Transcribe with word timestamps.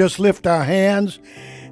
Just 0.00 0.18
lift 0.18 0.46
our 0.46 0.64
hands 0.64 1.18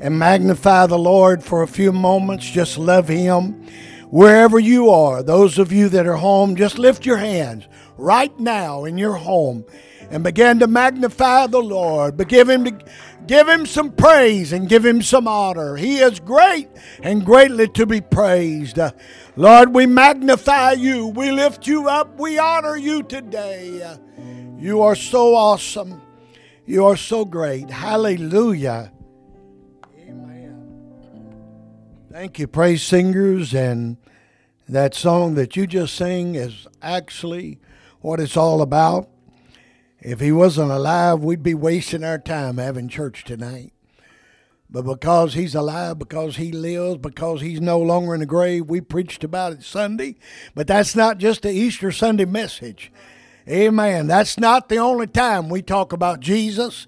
and 0.02 0.18
magnify 0.18 0.84
the 0.84 0.98
Lord 0.98 1.42
for 1.42 1.62
a 1.62 1.66
few 1.66 1.92
moments. 1.92 2.50
Just 2.50 2.76
love 2.76 3.08
Him. 3.08 3.66
Wherever 4.10 4.58
you 4.58 4.90
are, 4.90 5.22
those 5.22 5.56
of 5.56 5.72
you 5.72 5.88
that 5.88 6.06
are 6.06 6.16
home, 6.16 6.54
just 6.54 6.78
lift 6.78 7.06
your 7.06 7.16
hands 7.16 7.66
right 7.96 8.38
now 8.38 8.84
in 8.84 8.98
your 8.98 9.14
home 9.14 9.64
and 10.10 10.22
begin 10.22 10.58
to 10.58 10.66
magnify 10.66 11.46
the 11.46 11.62
Lord. 11.62 12.18
But 12.18 12.28
give 12.28 12.50
him 12.50 12.78
give 13.26 13.48
him 13.48 13.64
some 13.64 13.92
praise 13.92 14.52
and 14.52 14.68
give 14.68 14.84
him 14.84 15.00
some 15.00 15.26
honor. 15.26 15.76
He 15.76 16.00
is 16.00 16.20
great 16.20 16.68
and 17.02 17.24
greatly 17.24 17.66
to 17.68 17.86
be 17.86 18.02
praised. 18.02 18.78
Lord, 19.36 19.74
we 19.74 19.86
magnify 19.86 20.72
you. 20.72 21.06
We 21.06 21.32
lift 21.32 21.66
you 21.66 21.88
up. 21.88 22.20
We 22.20 22.38
honor 22.38 22.76
you 22.76 23.04
today. 23.04 23.96
You 24.58 24.82
are 24.82 24.96
so 24.96 25.34
awesome. 25.34 26.02
You 26.68 26.84
are 26.84 26.98
so 26.98 27.24
great. 27.24 27.70
Hallelujah. 27.70 28.92
Amen. 29.98 31.34
Thank 32.12 32.38
you, 32.38 32.46
praise 32.46 32.82
singers. 32.82 33.54
And 33.54 33.96
that 34.68 34.94
song 34.94 35.34
that 35.36 35.56
you 35.56 35.66
just 35.66 35.94
sang 35.94 36.34
is 36.34 36.66
actually 36.82 37.58
what 38.00 38.20
it's 38.20 38.36
all 38.36 38.60
about. 38.60 39.08
If 40.00 40.20
he 40.20 40.30
wasn't 40.30 40.70
alive, 40.70 41.20
we'd 41.20 41.42
be 41.42 41.54
wasting 41.54 42.04
our 42.04 42.18
time 42.18 42.58
having 42.58 42.88
church 42.88 43.24
tonight. 43.24 43.72
But 44.68 44.82
because 44.82 45.32
he's 45.32 45.54
alive, 45.54 45.98
because 45.98 46.36
he 46.36 46.52
lives, 46.52 46.98
because 46.98 47.40
he's 47.40 47.62
no 47.62 47.80
longer 47.80 48.12
in 48.12 48.20
the 48.20 48.26
grave, 48.26 48.66
we 48.66 48.82
preached 48.82 49.24
about 49.24 49.54
it 49.54 49.62
Sunday. 49.62 50.16
But 50.54 50.66
that's 50.66 50.94
not 50.94 51.16
just 51.16 51.40
the 51.40 51.50
Easter 51.50 51.90
Sunday 51.92 52.26
message. 52.26 52.92
Amen. 53.48 54.08
That's 54.08 54.38
not 54.38 54.68
the 54.68 54.76
only 54.76 55.06
time 55.06 55.48
we 55.48 55.62
talk 55.62 55.94
about 55.94 56.20
Jesus 56.20 56.86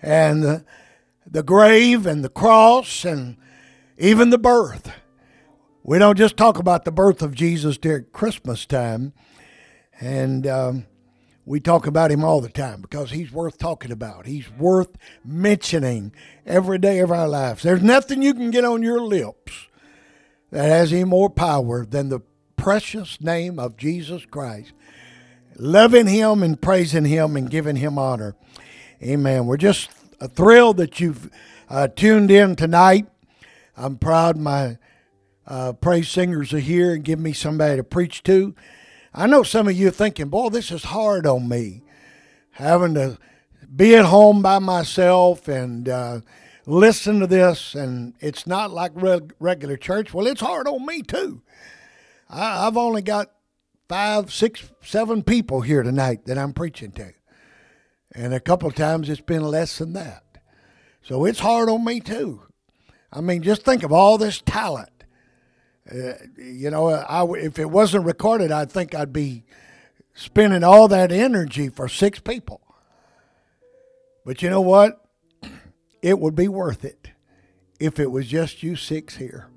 and 0.00 0.64
the, 1.26 1.42
grave 1.42 2.06
and 2.06 2.24
the 2.24 2.30
cross 2.30 3.04
and 3.04 3.36
even 3.98 4.30
the 4.30 4.38
birth. 4.38 4.90
We 5.82 5.98
don't 5.98 6.16
just 6.16 6.38
talk 6.38 6.58
about 6.58 6.86
the 6.86 6.92
birth 6.92 7.20
of 7.20 7.34
Jesus 7.34 7.76
during 7.76 8.06
Christmas 8.12 8.64
time, 8.64 9.12
and 10.00 10.46
um, 10.46 10.86
we 11.44 11.60
talk 11.60 11.86
about 11.86 12.10
him 12.10 12.24
all 12.24 12.40
the 12.40 12.48
time 12.48 12.80
because 12.80 13.10
he's 13.10 13.30
worth 13.30 13.58
talking 13.58 13.90
about. 13.90 14.24
He's 14.24 14.50
worth 14.50 14.96
mentioning 15.22 16.14
every 16.46 16.78
day 16.78 17.00
of 17.00 17.10
our 17.10 17.28
lives. 17.28 17.64
There's 17.64 17.82
nothing 17.82 18.22
you 18.22 18.32
can 18.32 18.50
get 18.50 18.64
on 18.64 18.82
your 18.82 19.00
lips 19.00 19.66
that 20.50 20.68
has 20.68 20.90
any 20.90 21.04
more 21.04 21.28
power 21.28 21.84
than 21.84 22.08
the 22.08 22.20
precious 22.56 23.20
name 23.20 23.58
of 23.58 23.76
Jesus 23.76 24.24
Christ 24.24 24.72
loving 25.56 26.06
Him 26.06 26.42
and 26.42 26.60
praising 26.60 27.04
Him 27.04 27.36
and 27.36 27.50
giving 27.50 27.76
Him 27.76 27.98
honor. 27.98 28.34
Amen. 29.02 29.46
We're 29.46 29.56
just 29.56 29.90
thrilled 30.34 30.76
that 30.78 31.00
you've 31.00 31.30
uh, 31.68 31.88
tuned 31.88 32.30
in 32.30 32.56
tonight. 32.56 33.06
I'm 33.76 33.96
proud 33.96 34.36
my 34.36 34.78
uh, 35.46 35.72
praise 35.72 36.08
singers 36.08 36.52
are 36.52 36.60
here 36.60 36.94
and 36.94 37.04
give 37.04 37.18
me 37.18 37.32
somebody 37.32 37.76
to 37.76 37.84
preach 37.84 38.22
to. 38.24 38.54
I 39.14 39.26
know 39.26 39.42
some 39.42 39.68
of 39.68 39.74
you 39.74 39.88
are 39.88 39.92
thinking, 39.92 40.28
boy, 40.28 40.48
this 40.48 40.70
is 40.70 40.84
hard 40.84 41.26
on 41.26 41.48
me, 41.48 41.82
having 42.52 42.94
to 42.94 43.18
be 43.74 43.94
at 43.96 44.06
home 44.06 44.42
by 44.42 44.58
myself 44.58 45.48
and 45.48 45.88
uh, 45.88 46.20
listen 46.66 47.20
to 47.20 47.26
this, 47.26 47.74
and 47.74 48.14
it's 48.20 48.46
not 48.46 48.70
like 48.70 48.92
reg- 48.94 49.34
regular 49.40 49.76
church. 49.76 50.14
Well, 50.14 50.26
it's 50.26 50.40
hard 50.40 50.66
on 50.68 50.86
me 50.86 51.02
too. 51.02 51.42
I, 52.30 52.66
I've 52.66 52.76
only 52.76 53.02
got 53.02 53.32
five, 53.92 54.32
six, 54.32 54.70
seven 54.80 55.22
people 55.22 55.60
here 55.60 55.82
tonight 55.82 56.24
that 56.24 56.38
I'm 56.38 56.54
preaching 56.54 56.92
to. 56.92 57.12
And 58.14 58.32
a 58.32 58.40
couple 58.40 58.66
of 58.66 58.74
times 58.74 59.10
it's 59.10 59.20
been 59.20 59.42
less 59.42 59.76
than 59.76 59.92
that. 59.92 60.24
So 61.02 61.26
it's 61.26 61.40
hard 61.40 61.68
on 61.68 61.84
me 61.84 62.00
too. 62.00 62.40
I 63.12 63.20
mean, 63.20 63.42
just 63.42 63.66
think 63.66 63.82
of 63.82 63.92
all 63.92 64.16
this 64.16 64.40
talent. 64.46 65.04
Uh, 65.94 66.14
you 66.38 66.70
know, 66.70 66.88
I, 66.88 67.22
if 67.36 67.58
it 67.58 67.68
wasn't 67.68 68.06
recorded, 68.06 68.50
I 68.50 68.64
think 68.64 68.94
I'd 68.94 69.12
be 69.12 69.44
spending 70.14 70.64
all 70.64 70.88
that 70.88 71.12
energy 71.12 71.68
for 71.68 71.86
six 71.86 72.18
people. 72.18 72.62
But 74.24 74.40
you 74.40 74.48
know 74.48 74.62
what? 74.62 75.04
It 76.00 76.18
would 76.18 76.34
be 76.34 76.48
worth 76.48 76.84
it 76.84 77.10
if 77.78 78.00
it 78.00 78.10
was 78.10 78.26
just 78.26 78.64
you 78.64 78.74
six 78.74 79.18
here 79.18 79.51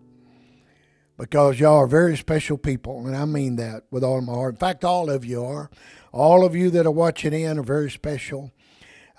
because 1.18 1.60
y'all 1.60 1.78
are 1.78 1.88
very 1.88 2.18
special 2.18 2.58
people, 2.58 3.08
and 3.08 3.16
I 3.16 3.26
mean 3.26 3.56
that 3.56 3.84
with 3.90 4.04
all 4.04 4.22
my 4.22 4.34
heart. 4.34 4.56
In 4.56 4.60
fact, 4.60 4.84
all 4.84 5.10
of 5.10 5.24
you 5.24 5.44
are. 5.44 5.70
All 6.12 6.46
of 6.46 6.56
you 6.56 6.70
that 6.72 6.86
are 6.86 6.92
watching 6.92 7.34
in 7.34 7.60
are 7.60 7.64
very 7.64 7.92
special. 7.92 8.52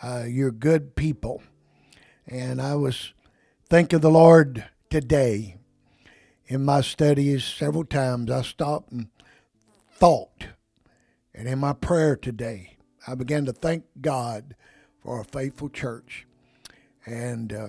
Uh, 0.02 0.24
you're 0.26 0.50
good 0.50 0.96
people. 0.96 1.42
And 2.26 2.60
I 2.60 2.74
was 2.74 3.12
thinking 3.68 3.96
of 3.96 4.02
the 4.02 4.10
Lord 4.10 4.64
today 4.90 5.56
in 6.46 6.64
my 6.64 6.80
studies 6.80 7.44
several 7.44 7.84
times. 7.84 8.30
I 8.30 8.42
stopped 8.42 8.92
and 8.92 9.08
thought. 9.90 10.48
And 11.34 11.48
in 11.48 11.58
my 11.58 11.72
prayer 11.72 12.16
today, 12.16 12.76
I 13.06 13.14
began 13.14 13.44
to 13.46 13.52
thank 13.52 13.84
God 14.00 14.54
for 15.02 15.20
a 15.20 15.24
faithful 15.24 15.68
church. 15.68 16.26
And 17.04 17.52
uh, 17.52 17.68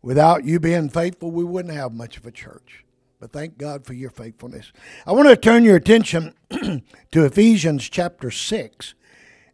without 0.00 0.44
you 0.44 0.60
being 0.60 0.88
faithful, 0.88 1.30
we 1.30 1.44
wouldn't 1.44 1.74
have 1.74 1.92
much 1.92 2.16
of 2.16 2.26
a 2.26 2.30
church. 2.30 2.84
But 3.22 3.30
thank 3.30 3.56
God 3.56 3.86
for 3.86 3.92
your 3.92 4.10
faithfulness. 4.10 4.72
I 5.06 5.12
want 5.12 5.28
to 5.28 5.36
turn 5.36 5.62
your 5.62 5.76
attention 5.76 6.34
to 6.50 7.24
Ephesians 7.24 7.88
chapter 7.88 8.32
6 8.32 8.94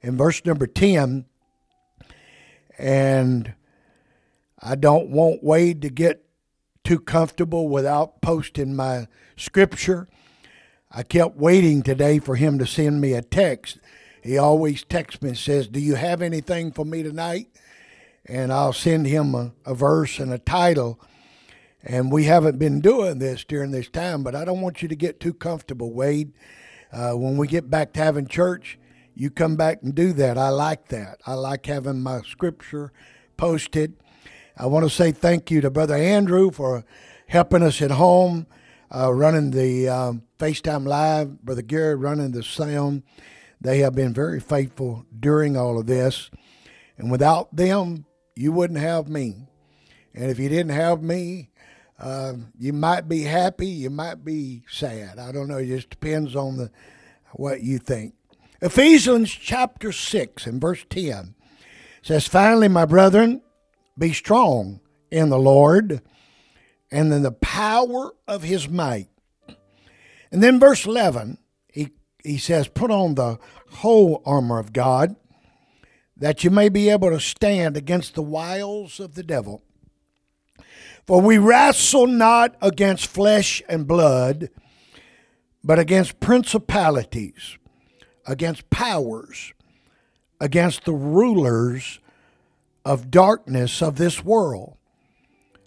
and 0.02 0.16
verse 0.16 0.42
number 0.46 0.66
10. 0.66 1.26
And 2.78 3.52
I 4.58 4.74
don't 4.74 5.10
want 5.10 5.44
Wade 5.44 5.82
to 5.82 5.90
get 5.90 6.24
too 6.82 6.98
comfortable 6.98 7.68
without 7.68 8.22
posting 8.22 8.74
my 8.74 9.06
scripture. 9.36 10.08
I 10.90 11.02
kept 11.02 11.36
waiting 11.36 11.82
today 11.82 12.20
for 12.20 12.36
him 12.36 12.58
to 12.60 12.66
send 12.66 13.02
me 13.02 13.12
a 13.12 13.20
text. 13.20 13.80
He 14.22 14.38
always 14.38 14.82
texts 14.82 15.20
me 15.20 15.28
and 15.28 15.38
says, 15.38 15.68
Do 15.68 15.78
you 15.78 15.96
have 15.96 16.22
anything 16.22 16.72
for 16.72 16.86
me 16.86 17.02
tonight? 17.02 17.48
And 18.24 18.50
I'll 18.50 18.72
send 18.72 19.06
him 19.06 19.34
a, 19.34 19.52
a 19.66 19.74
verse 19.74 20.18
and 20.18 20.32
a 20.32 20.38
title 20.38 20.98
and 21.88 22.12
we 22.12 22.24
haven't 22.24 22.58
been 22.58 22.80
doing 22.82 23.18
this 23.18 23.44
during 23.44 23.70
this 23.70 23.88
time, 23.88 24.22
but 24.22 24.34
I 24.34 24.44
don't 24.44 24.60
want 24.60 24.82
you 24.82 24.88
to 24.88 24.94
get 24.94 25.20
too 25.20 25.32
comfortable, 25.32 25.92
Wade. 25.92 26.32
Uh, 26.92 27.12
when 27.12 27.38
we 27.38 27.48
get 27.48 27.70
back 27.70 27.94
to 27.94 28.00
having 28.00 28.26
church, 28.28 28.78
you 29.14 29.30
come 29.30 29.56
back 29.56 29.82
and 29.82 29.94
do 29.94 30.12
that. 30.12 30.36
I 30.36 30.50
like 30.50 30.88
that. 30.88 31.20
I 31.26 31.32
like 31.34 31.64
having 31.64 32.02
my 32.02 32.20
scripture 32.22 32.92
posted. 33.38 33.96
I 34.56 34.66
want 34.66 34.84
to 34.84 34.90
say 34.90 35.12
thank 35.12 35.50
you 35.50 35.62
to 35.62 35.70
Brother 35.70 35.94
Andrew 35.94 36.50
for 36.50 36.84
helping 37.26 37.62
us 37.62 37.80
at 37.80 37.92
home, 37.92 38.46
uh, 38.94 39.12
running 39.12 39.50
the 39.50 39.88
um, 39.88 40.22
Facebook 40.38 40.86
Live, 40.86 41.42
Brother 41.42 41.62
Gary 41.62 41.94
running 41.94 42.32
the 42.32 42.42
sound. 42.42 43.02
They 43.60 43.78
have 43.78 43.94
been 43.94 44.12
very 44.12 44.40
faithful 44.40 45.06
during 45.18 45.56
all 45.56 45.78
of 45.78 45.86
this. 45.86 46.30
And 46.98 47.10
without 47.10 47.54
them, 47.56 48.04
you 48.36 48.52
wouldn't 48.52 48.78
have 48.78 49.08
me. 49.08 49.48
And 50.14 50.30
if 50.30 50.38
you 50.38 50.48
didn't 50.48 50.72
have 50.72 51.02
me, 51.02 51.50
uh, 51.98 52.34
you 52.58 52.72
might 52.72 53.08
be 53.08 53.22
happy, 53.22 53.66
you 53.66 53.90
might 53.90 54.24
be 54.24 54.62
sad. 54.70 55.18
I 55.18 55.32
don't 55.32 55.48
know. 55.48 55.56
It 55.56 55.66
just 55.66 55.90
depends 55.90 56.36
on 56.36 56.56
the 56.56 56.70
what 57.32 57.62
you 57.62 57.78
think. 57.78 58.14
Ephesians 58.60 59.30
chapter 59.30 59.92
6 59.92 60.46
and 60.46 60.60
verse 60.60 60.84
10 60.90 61.34
says, 62.02 62.26
Finally, 62.26 62.68
my 62.68 62.84
brethren, 62.84 63.42
be 63.96 64.12
strong 64.12 64.80
in 65.10 65.28
the 65.28 65.38
Lord 65.38 66.00
and 66.90 67.12
in 67.12 67.22
the 67.22 67.32
power 67.32 68.12
of 68.26 68.42
his 68.42 68.68
might. 68.68 69.08
And 70.30 70.42
then 70.42 70.60
verse 70.60 70.86
11, 70.86 71.38
he, 71.72 71.90
he 72.22 72.38
says, 72.38 72.68
Put 72.68 72.90
on 72.90 73.14
the 73.14 73.38
whole 73.70 74.22
armor 74.24 74.58
of 74.58 74.72
God 74.72 75.16
that 76.16 76.42
you 76.42 76.50
may 76.50 76.68
be 76.68 76.88
able 76.88 77.10
to 77.10 77.20
stand 77.20 77.76
against 77.76 78.14
the 78.14 78.22
wiles 78.22 78.98
of 78.98 79.14
the 79.14 79.22
devil. 79.22 79.62
For 81.08 81.22
we 81.22 81.38
wrestle 81.38 82.06
not 82.06 82.54
against 82.60 83.06
flesh 83.06 83.62
and 83.66 83.86
blood, 83.86 84.50
but 85.64 85.78
against 85.78 86.20
principalities, 86.20 87.56
against 88.26 88.68
powers, 88.68 89.54
against 90.38 90.84
the 90.84 90.92
rulers 90.92 91.98
of 92.84 93.10
darkness 93.10 93.80
of 93.80 93.96
this 93.96 94.22
world, 94.22 94.76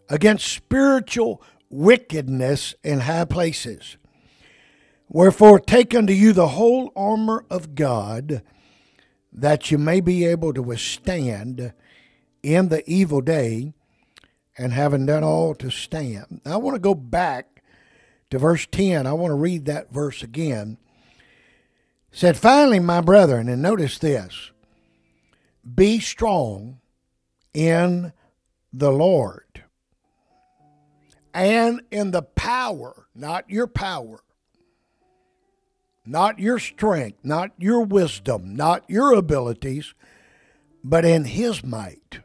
against 0.09 0.45
spiritual 0.45 1.41
wickedness 1.71 2.75
in 2.83 2.99
high 2.99 3.25
places. 3.25 3.97
Wherefore, 5.09 5.57
take 5.57 5.95
unto 5.95 6.13
you 6.13 6.33
the 6.33 6.49
whole 6.49 6.91
armor 6.95 7.45
of 7.49 7.73
God, 7.73 8.43
that 9.33 9.71
you 9.71 9.79
may 9.79 10.01
be 10.01 10.23
able 10.23 10.53
to 10.53 10.61
withstand 10.61 11.73
in 12.43 12.69
the 12.69 12.87
evil 12.87 13.21
day 13.21 13.73
and 14.57 14.73
having 14.73 15.05
done 15.05 15.23
all 15.23 15.55
to 15.55 15.69
stand. 15.69 16.41
I 16.45 16.57
want 16.57 16.75
to 16.75 16.81
go 16.81 16.95
back 16.95 17.63
to 18.29 18.39
verse 18.39 18.67
10. 18.71 19.07
I 19.07 19.13
want 19.13 19.31
to 19.31 19.35
read 19.35 19.65
that 19.65 19.91
verse 19.91 20.23
again. 20.23 20.77
It 22.11 22.17
said, 22.17 22.37
Finally, 22.37 22.79
my 22.79 23.01
brethren, 23.01 23.47
and 23.47 23.61
notice 23.61 23.97
this 23.97 24.51
be 25.75 25.99
strong 25.99 26.79
in 27.53 28.13
the 28.73 28.91
Lord 28.91 29.63
and 31.33 31.81
in 31.91 32.11
the 32.11 32.23
power, 32.23 33.07
not 33.15 33.49
your 33.49 33.67
power, 33.67 34.21
not 36.05 36.39
your 36.39 36.59
strength, 36.59 37.19
not 37.23 37.51
your 37.57 37.81
wisdom, 37.81 38.55
not 38.55 38.89
your 38.89 39.13
abilities, 39.13 39.93
but 40.83 41.05
in 41.05 41.25
His 41.25 41.63
might. 41.63 42.19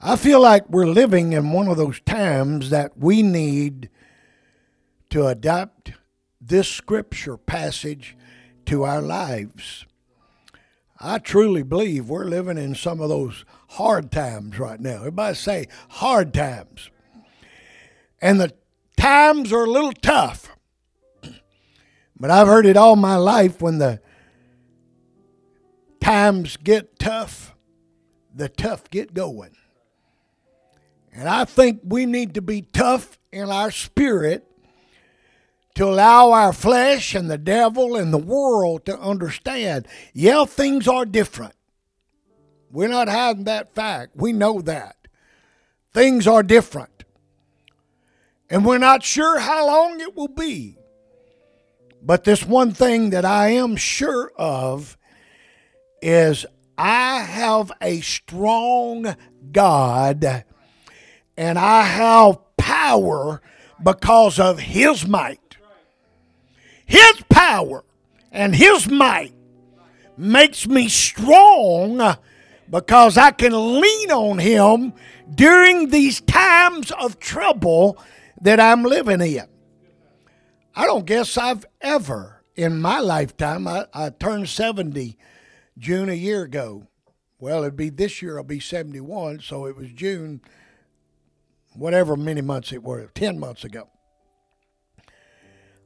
I 0.00 0.14
feel 0.14 0.40
like 0.40 0.68
we're 0.68 0.86
living 0.86 1.32
in 1.32 1.50
one 1.50 1.66
of 1.66 1.76
those 1.76 2.00
times 2.00 2.70
that 2.70 2.96
we 2.96 3.22
need 3.22 3.90
to 5.10 5.26
adapt 5.26 5.92
this 6.40 6.68
scripture 6.68 7.36
passage 7.36 8.16
to 8.66 8.84
our 8.84 9.02
lives. 9.02 9.86
I 11.00 11.18
truly 11.18 11.64
believe 11.64 12.08
we're 12.08 12.24
living 12.24 12.58
in 12.58 12.76
some 12.76 13.00
of 13.00 13.08
those 13.08 13.44
hard 13.70 14.12
times 14.12 14.58
right 14.58 14.78
now. 14.78 14.96
Everybody 14.96 15.34
say 15.34 15.66
hard 15.88 16.32
times. 16.32 16.90
And 18.20 18.40
the 18.40 18.52
times 18.96 19.52
are 19.52 19.64
a 19.64 19.70
little 19.70 19.92
tough. 19.92 20.56
But 22.20 22.32
I've 22.32 22.48
heard 22.48 22.66
it 22.66 22.76
all 22.76 22.96
my 22.96 23.14
life 23.14 23.62
when 23.62 23.78
the 23.78 24.00
times 26.00 26.56
get 26.56 26.98
tough, 26.98 27.54
the 28.34 28.48
tough 28.48 28.90
get 28.90 29.14
going. 29.14 29.52
And 31.18 31.28
I 31.28 31.46
think 31.46 31.80
we 31.82 32.06
need 32.06 32.34
to 32.34 32.40
be 32.40 32.62
tough 32.62 33.18
in 33.32 33.50
our 33.50 33.72
spirit 33.72 34.46
to 35.74 35.84
allow 35.86 36.30
our 36.30 36.52
flesh 36.52 37.12
and 37.12 37.28
the 37.28 37.36
devil 37.36 37.96
and 37.96 38.14
the 38.14 38.18
world 38.18 38.86
to 38.86 38.96
understand 38.96 39.88
yeah, 40.14 40.44
things 40.44 40.86
are 40.86 41.04
different. 41.04 41.54
We're 42.70 42.86
not 42.86 43.08
hiding 43.08 43.44
that 43.44 43.74
fact. 43.74 44.12
We 44.14 44.32
know 44.32 44.60
that. 44.60 44.94
Things 45.92 46.28
are 46.28 46.44
different. 46.44 47.02
And 48.48 48.64
we're 48.64 48.78
not 48.78 49.02
sure 49.02 49.40
how 49.40 49.66
long 49.66 50.00
it 50.00 50.14
will 50.14 50.28
be. 50.28 50.76
But 52.00 52.22
this 52.22 52.44
one 52.44 52.70
thing 52.70 53.10
that 53.10 53.24
I 53.24 53.48
am 53.48 53.74
sure 53.74 54.30
of 54.36 54.96
is 56.00 56.46
I 56.76 57.22
have 57.22 57.72
a 57.82 58.02
strong 58.02 59.16
God 59.50 60.44
and 61.38 61.58
I 61.58 61.82
have 61.82 62.38
power 62.56 63.40
because 63.82 64.38
of 64.38 64.58
His 64.58 65.06
might. 65.06 65.56
His 66.84 67.22
power 67.30 67.84
and 68.30 68.54
His 68.54 68.88
might 68.90 69.32
makes 70.16 70.66
me 70.66 70.88
strong 70.88 72.16
because 72.68 73.16
I 73.16 73.30
can 73.30 73.80
lean 73.80 74.10
on 74.10 74.38
Him 74.38 74.92
during 75.34 75.88
these 75.88 76.20
times 76.20 76.90
of 76.90 77.18
trouble 77.18 77.96
that 78.42 78.60
I'm 78.60 78.82
living 78.82 79.20
in. 79.20 79.46
I 80.74 80.84
don't 80.84 81.06
guess 81.06 81.38
I've 81.38 81.64
ever 81.80 82.38
in 82.58 82.80
my 82.80 82.98
lifetime, 82.98 83.68
I, 83.68 83.86
I 83.94 84.10
turned 84.10 84.48
70 84.48 85.16
June 85.78 86.08
a 86.08 86.14
year 86.14 86.42
ago. 86.42 86.88
Well, 87.38 87.62
it'd 87.62 87.76
be 87.76 87.88
this 87.88 88.20
year, 88.20 88.36
I'll 88.36 88.42
be 88.42 88.58
71, 88.58 89.40
so 89.42 89.66
it 89.66 89.76
was 89.76 89.92
June, 89.92 90.40
whatever 91.78 92.16
many 92.16 92.40
months 92.40 92.72
it 92.72 92.82
were, 92.82 93.06
10 93.14 93.38
months 93.38 93.64
ago. 93.64 93.88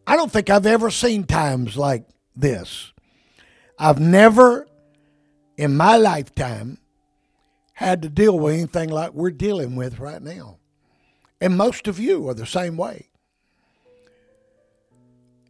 I 0.06 0.16
don't 0.16 0.32
think 0.32 0.50
I've 0.50 0.66
ever 0.66 0.90
seen 0.90 1.24
times 1.24 1.76
like 1.76 2.06
this. 2.34 2.92
I've 3.78 4.00
never 4.00 4.66
in 5.56 5.76
my 5.76 5.96
lifetime 5.96 6.78
had 7.74 8.02
to 8.02 8.08
deal 8.08 8.38
with 8.38 8.54
anything 8.54 8.88
like 8.88 9.12
we're 9.12 9.30
dealing 9.30 9.76
with 9.76 9.98
right 9.98 10.22
now. 10.22 10.58
And 11.40 11.56
most 11.56 11.88
of 11.88 11.98
you 11.98 12.28
are 12.28 12.34
the 12.34 12.46
same 12.46 12.76
way. 12.76 13.08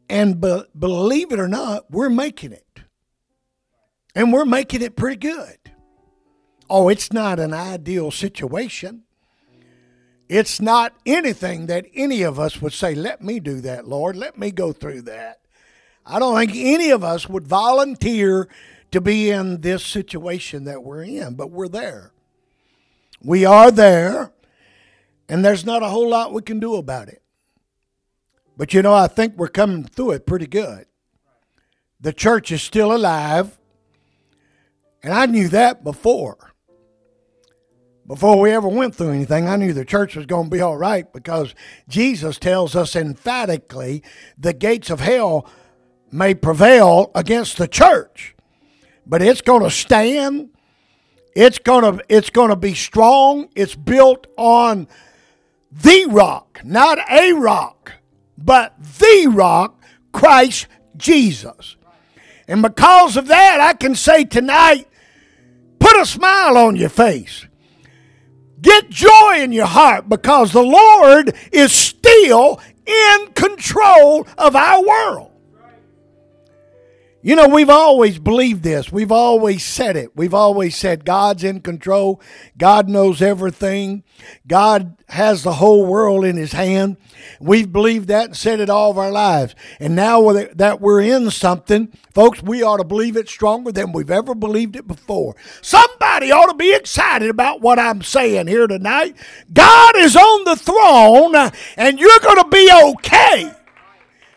And 0.09 0.41
be- 0.41 0.65
believe 0.79 1.33
it 1.33 1.41
or 1.41 1.49
not, 1.49 1.91
we're 1.91 2.11
making 2.11 2.53
it. 2.53 2.81
And 4.15 4.33
we're 4.33 4.45
making 4.45 4.83
it 4.83 4.97
pretty 4.97 5.17
good. 5.17 5.59
Oh, 6.69 6.89
it's 6.89 7.13
not 7.13 7.39
an 7.39 7.53
ideal 7.55 8.11
situation. 8.11 9.05
It's 10.33 10.63
not 10.63 10.95
anything 11.05 11.67
that 11.67 11.85
any 11.93 12.23
of 12.23 12.41
us 12.41 12.63
would 12.63 12.73
say, 12.73 12.95
Let 12.95 13.23
me 13.23 13.39
do 13.39 13.61
that, 13.61 13.87
Lord. 13.87 14.17
Let 14.17 14.39
me 14.39 14.51
go 14.51 14.73
through 14.73 15.03
that. 15.03 15.41
I 16.07 16.19
don't 16.19 16.35
think 16.35 16.53
any 16.55 16.89
of 16.89 17.05
us 17.05 17.29
would 17.29 17.47
volunteer 17.47 18.49
to 18.93 19.01
be 19.03 19.29
in 19.29 19.61
this 19.61 19.85
situation 19.85 20.65
that 20.65 20.83
we're 20.83 21.03
in, 21.03 21.35
but 21.35 21.51
we're 21.51 21.69
there. 21.69 22.13
We 23.23 23.45
are 23.45 23.71
there, 23.71 24.33
and 25.29 25.45
there's 25.45 25.67
not 25.67 25.83
a 25.83 25.89
whole 25.89 26.09
lot 26.09 26.33
we 26.33 26.41
can 26.41 26.61
do 26.61 26.77
about 26.77 27.09
it. 27.09 27.23
But 28.57 28.73
you 28.73 28.81
know, 28.81 28.95
I 28.95 29.09
think 29.09 29.37
we're 29.37 29.49
coming 29.49 29.85
through 29.85 30.13
it 30.13 30.25
pretty 30.25 30.47
good. 30.47 30.87
The 32.01 32.15
church 32.15 32.51
is 32.51 32.63
still 32.63 32.97
alive, 32.97 33.59
and 35.03 35.13
I 35.13 35.27
knew 35.27 35.49
that 35.49 35.85
before 35.85 36.52
before 38.07 38.41
we 38.41 38.51
ever 38.51 38.69
went 38.69 38.95
through 38.95 39.11
anything, 39.11 39.49
I 39.49 39.57
knew 39.57 39.73
the 39.73 39.85
church 39.85 40.17
was 40.17 40.27
going 40.27 40.51
to 40.51 40.51
be 40.51 40.61
all 40.61 40.77
right 40.77 41.11
because 41.13 41.55
Jesus 41.89 42.39
tells 42.39 42.75
us 42.75 42.97
emphatically 42.97 44.03
the 44.37 44.53
gates 44.53 44.91
of 44.91 45.01
hell 45.01 45.49
may 46.11 46.35
prevail 46.35 47.13
against 47.15 47.59
the 47.59 47.69
church, 47.69 48.35
but 49.07 49.23
it's 49.23 49.41
going 49.41 49.63
to 49.63 49.71
stand. 49.71 50.51
It's 51.35 51.59
going 51.59 51.99
to 51.99 52.05
it's 52.09 52.31
going 52.31 52.51
to 52.51 52.57
be 52.57 52.75
strong. 52.75 53.49
It's 53.55 53.75
built 53.75 54.27
on 54.37 54.89
the 55.71 56.07
rock, 56.11 56.61
not 56.65 56.99
a 57.11 57.33
rock, 57.33 57.93
but 58.37 58.75
the 58.99 59.29
rock, 59.33 59.81
Christ 60.13 60.67
Jesus. 60.97 61.77
And 62.49 62.61
because 62.61 63.17
of 63.17 63.29
that, 63.29 63.61
I 63.61 63.73
can 63.75 63.95
say 63.95 64.25
tonight, 64.25 64.89
put 65.79 65.97
a 65.97 66.05
smile 66.05 66.59
on 66.59 66.77
your 66.77 66.91
face 66.91 67.47
Get 68.63 68.89
joy 68.89 69.39
in 69.39 69.53
your 69.53 69.67
heart 69.67 70.09
because 70.09 70.53
the 70.53 70.63
Lord 70.63 71.35
is 71.51 71.73
still 71.73 72.61
in 72.87 73.27
control 73.35 74.27
of 74.39 74.57
our 74.57 74.83
world. 74.87 75.32
You 77.25 77.37
know, 77.37 77.47
we've 77.47 77.71
always 77.71 78.19
believed 78.19 78.65
this. 78.65 78.91
We've 78.91 79.13
always 79.13 79.65
said 79.65 79.97
it. 79.97 80.17
We've 80.17 80.35
always 80.35 80.77
said 80.77 81.05
God's 81.05 81.45
in 81.45 81.61
control. 81.61 82.21
God 82.59 82.89
knows 82.89 83.23
everything. 83.23 84.03
God 84.49 84.97
has 85.09 85.45
the 85.45 85.53
whole 85.53 85.87
world 85.87 86.25
in 86.25 86.37
his 86.37 86.51
hand. 86.51 86.97
We've 87.41 87.71
believed 87.71 88.09
that 88.09 88.27
and 88.27 88.37
said 88.37 88.59
it 88.59 88.69
all 88.69 88.91
of 88.91 88.99
our 88.99 89.13
lives. 89.13 89.55
And 89.79 89.95
now 89.95 90.33
that 90.33 90.81
we're 90.81 91.01
in 91.01 91.31
something, 91.31 91.93
folks, 92.13 92.43
we 92.43 92.65
ought 92.65 92.79
to 92.79 92.85
believe 92.85 93.17
it 93.17 93.29
stronger 93.29 93.71
than 93.71 93.93
we've 93.93 94.11
ever 94.11 94.35
believed 94.35 94.75
it 94.75 94.89
before. 94.89 95.37
Somebody 95.61 96.33
ought 96.33 96.51
to 96.51 96.57
be 96.57 96.75
excited 96.75 97.31
about 97.31 97.61
what 97.61 97.79
I'm 97.79 98.03
saying 98.03 98.49
here 98.49 98.67
tonight. 98.67 99.17
God 99.53 99.97
is 99.97 100.17
on 100.17 100.45
the 100.45 100.57
throne 100.57 101.53
and 101.77 102.01
you're 102.01 102.19
going 102.19 102.43
to 102.43 102.49
be 102.49 102.69
okay. 102.91 103.53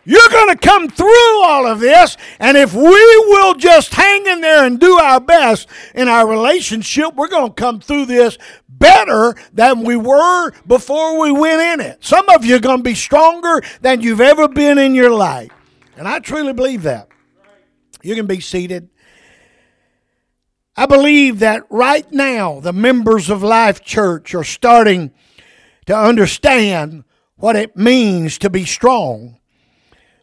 You're 0.08 0.28
going 0.30 0.56
to 0.56 0.56
come 0.56 0.88
through 0.88 1.42
all 1.42 1.66
of 1.66 1.80
this, 1.80 2.16
and 2.38 2.56
if 2.56 2.72
we 2.72 2.82
will 2.82 3.54
just 3.54 3.92
hang 3.92 4.24
in 4.24 4.40
there 4.40 4.64
and 4.64 4.78
do 4.78 4.94
our 4.94 5.20
best 5.20 5.68
in 5.96 6.06
our 6.06 6.28
relationship, 6.28 7.16
we're 7.16 7.26
going 7.26 7.48
to 7.48 7.54
come 7.54 7.80
through 7.80 8.06
this 8.06 8.38
better 8.68 9.34
than 9.52 9.82
we 9.82 9.96
were 9.96 10.52
before 10.64 11.18
we 11.18 11.32
went 11.32 11.60
in 11.60 11.84
it. 11.84 12.04
Some 12.04 12.28
of 12.28 12.44
you 12.44 12.54
are 12.54 12.60
going 12.60 12.78
to 12.78 12.82
be 12.84 12.94
stronger 12.94 13.60
than 13.80 14.00
you've 14.00 14.20
ever 14.20 14.46
been 14.46 14.78
in 14.78 14.94
your 14.94 15.10
life. 15.10 15.50
And 15.96 16.06
I 16.06 16.20
truly 16.20 16.52
believe 16.52 16.84
that. 16.84 17.08
You 18.02 18.14
can 18.14 18.26
be 18.26 18.38
seated. 18.38 18.88
I 20.76 20.86
believe 20.86 21.40
that 21.40 21.64
right 21.68 22.10
now 22.12 22.60
the 22.60 22.72
members 22.72 23.28
of 23.28 23.42
Life 23.42 23.82
Church 23.82 24.36
are 24.36 24.44
starting 24.44 25.10
to 25.86 25.98
understand 25.98 27.02
what 27.34 27.56
it 27.56 27.76
means 27.76 28.38
to 28.38 28.50
be 28.50 28.64
strong 28.64 29.40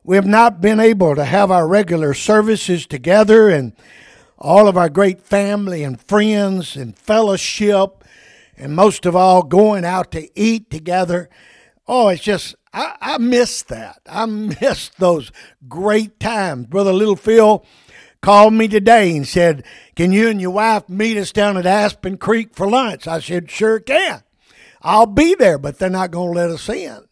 we 0.03 0.15
have 0.17 0.25
not 0.25 0.59
been 0.59 0.79
able 0.79 1.15
to 1.15 1.23
have 1.23 1.49
our 1.49 1.67
regular 1.67 2.13
services 2.13 2.85
together 2.85 3.49
and 3.49 3.73
all 4.37 4.67
of 4.67 4.77
our 4.77 4.89
great 4.89 5.21
family 5.21 5.83
and 5.83 6.01
friends 6.01 6.75
and 6.75 6.97
fellowship, 6.97 8.03
and 8.57 8.75
most 8.75 9.05
of 9.05 9.15
all, 9.15 9.43
going 9.43 9.85
out 9.85 10.11
to 10.11 10.27
eat 10.39 10.69
together. 10.69 11.29
Oh, 11.87 12.09
it's 12.09 12.21
just, 12.21 12.55
I, 12.73 12.97
I 12.99 13.17
miss 13.17 13.63
that. 13.63 14.01
I 14.05 14.25
miss 14.25 14.89
those 14.99 15.31
great 15.69 16.19
times. 16.19 16.67
Brother 16.67 16.91
Little 16.91 17.15
Phil 17.15 17.65
called 18.21 18.53
me 18.53 18.67
today 18.67 19.15
and 19.15 19.27
said, 19.27 19.63
Can 19.95 20.11
you 20.11 20.27
and 20.27 20.41
your 20.41 20.51
wife 20.51 20.89
meet 20.89 21.17
us 21.17 21.31
down 21.31 21.55
at 21.55 21.65
Aspen 21.65 22.17
Creek 22.17 22.53
for 22.53 22.69
lunch? 22.69 23.07
I 23.07 23.19
said, 23.19 23.49
Sure 23.49 23.79
can. 23.79 24.23
I'll 24.81 25.05
be 25.05 25.33
there, 25.35 25.57
but 25.57 25.79
they're 25.79 25.89
not 25.89 26.11
going 26.11 26.33
to 26.33 26.39
let 26.39 26.49
us 26.49 26.67
in. 26.67 27.05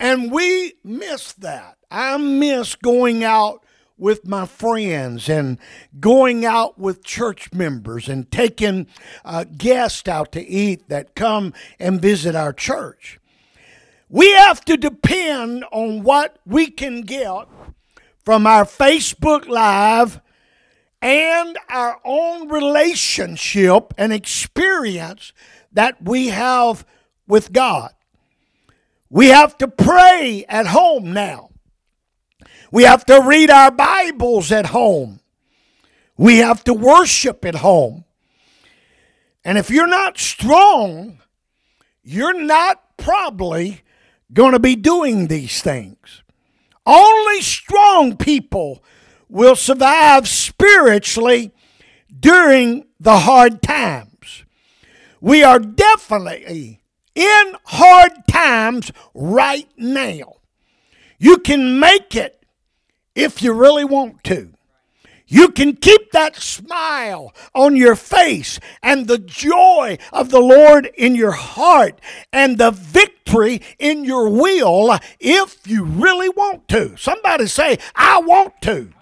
And 0.00 0.32
we 0.32 0.74
miss 0.82 1.32
that. 1.34 1.76
I 1.90 2.16
miss 2.16 2.74
going 2.74 3.24
out 3.24 3.64
with 3.98 4.26
my 4.26 4.46
friends 4.46 5.28
and 5.28 5.58
going 5.98 6.44
out 6.44 6.78
with 6.78 7.04
church 7.04 7.52
members 7.52 8.08
and 8.08 8.30
taking 8.30 8.86
uh, 9.24 9.44
guests 9.44 10.08
out 10.08 10.32
to 10.32 10.46
eat 10.46 10.88
that 10.88 11.14
come 11.14 11.52
and 11.78 12.00
visit 12.00 12.34
our 12.34 12.52
church. 12.52 13.20
We 14.08 14.32
have 14.32 14.64
to 14.64 14.76
depend 14.76 15.64
on 15.70 16.02
what 16.02 16.38
we 16.46 16.68
can 16.68 17.02
get 17.02 17.46
from 18.24 18.46
our 18.46 18.64
Facebook 18.64 19.46
Live 19.46 20.20
and 21.02 21.58
our 21.68 22.00
own 22.04 22.48
relationship 22.48 23.94
and 23.96 24.12
experience 24.12 25.32
that 25.72 26.02
we 26.02 26.28
have 26.28 26.84
with 27.26 27.52
God. 27.52 27.92
We 29.08 29.28
have 29.28 29.56
to 29.58 29.68
pray 29.68 30.44
at 30.48 30.66
home 30.66 31.12
now. 31.12 31.49
We 32.72 32.84
have 32.84 33.04
to 33.06 33.20
read 33.20 33.50
our 33.50 33.70
Bibles 33.70 34.52
at 34.52 34.66
home. 34.66 35.20
We 36.16 36.38
have 36.38 36.62
to 36.64 36.74
worship 36.74 37.44
at 37.44 37.56
home. 37.56 38.04
And 39.44 39.58
if 39.58 39.70
you're 39.70 39.88
not 39.88 40.18
strong, 40.18 41.18
you're 42.02 42.40
not 42.40 42.96
probably 42.96 43.82
going 44.32 44.52
to 44.52 44.60
be 44.60 44.76
doing 44.76 45.26
these 45.26 45.62
things. 45.62 46.22
Only 46.86 47.40
strong 47.40 48.16
people 48.16 48.84
will 49.28 49.56
survive 49.56 50.28
spiritually 50.28 51.52
during 52.18 52.86
the 53.00 53.18
hard 53.20 53.62
times. 53.62 54.44
We 55.20 55.42
are 55.42 55.58
definitely 55.58 56.80
in 57.14 57.54
hard 57.64 58.12
times 58.28 58.92
right 59.14 59.68
now. 59.76 60.36
You 61.18 61.38
can 61.38 61.78
make 61.78 62.14
it 62.14 62.39
if 63.14 63.42
you 63.42 63.52
really 63.52 63.84
want 63.84 64.22
to. 64.24 64.50
You 65.32 65.50
can 65.50 65.76
keep 65.76 66.10
that 66.10 66.34
smile 66.34 67.32
on 67.54 67.76
your 67.76 67.94
face 67.94 68.58
and 68.82 69.06
the 69.06 69.18
joy 69.18 69.96
of 70.12 70.30
the 70.30 70.40
Lord 70.40 70.90
in 70.96 71.14
your 71.14 71.30
heart 71.30 72.00
and 72.32 72.58
the 72.58 72.72
victory 72.72 73.62
in 73.78 74.04
your 74.04 74.28
will 74.28 74.98
if 75.20 75.64
you 75.68 75.84
really 75.84 76.28
want 76.30 76.66
to. 76.68 76.96
Somebody 76.96 77.46
say, 77.46 77.78
I 77.94 78.18
want 78.18 78.60
to. 78.62 78.92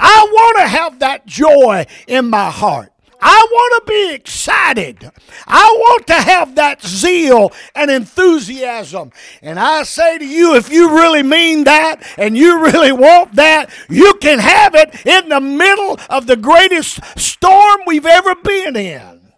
I 0.00 0.26
want 0.32 0.58
to 0.58 0.66
have 0.66 0.98
that 0.98 1.26
joy 1.26 1.86
in 2.08 2.28
my 2.28 2.50
heart. 2.50 2.92
I 3.24 3.46
want 3.50 3.86
to 3.86 3.92
be 3.92 4.14
excited. 4.14 5.10
I 5.46 5.76
want 5.78 6.08
to 6.08 6.14
have 6.14 6.56
that 6.56 6.82
zeal 6.82 7.52
and 7.74 7.88
enthusiasm. 7.88 9.12
And 9.40 9.60
I 9.60 9.84
say 9.84 10.18
to 10.18 10.26
you, 10.26 10.56
if 10.56 10.70
you 10.70 10.90
really 10.90 11.22
mean 11.22 11.62
that 11.64 12.02
and 12.18 12.36
you 12.36 12.60
really 12.64 12.90
want 12.90 13.36
that, 13.36 13.70
you 13.88 14.14
can 14.20 14.40
have 14.40 14.74
it 14.74 15.06
in 15.06 15.28
the 15.28 15.40
middle 15.40 16.00
of 16.10 16.26
the 16.26 16.36
greatest 16.36 16.98
storm 17.16 17.82
we've 17.86 18.06
ever 18.06 18.34
been 18.34 18.74
in. 18.74 19.32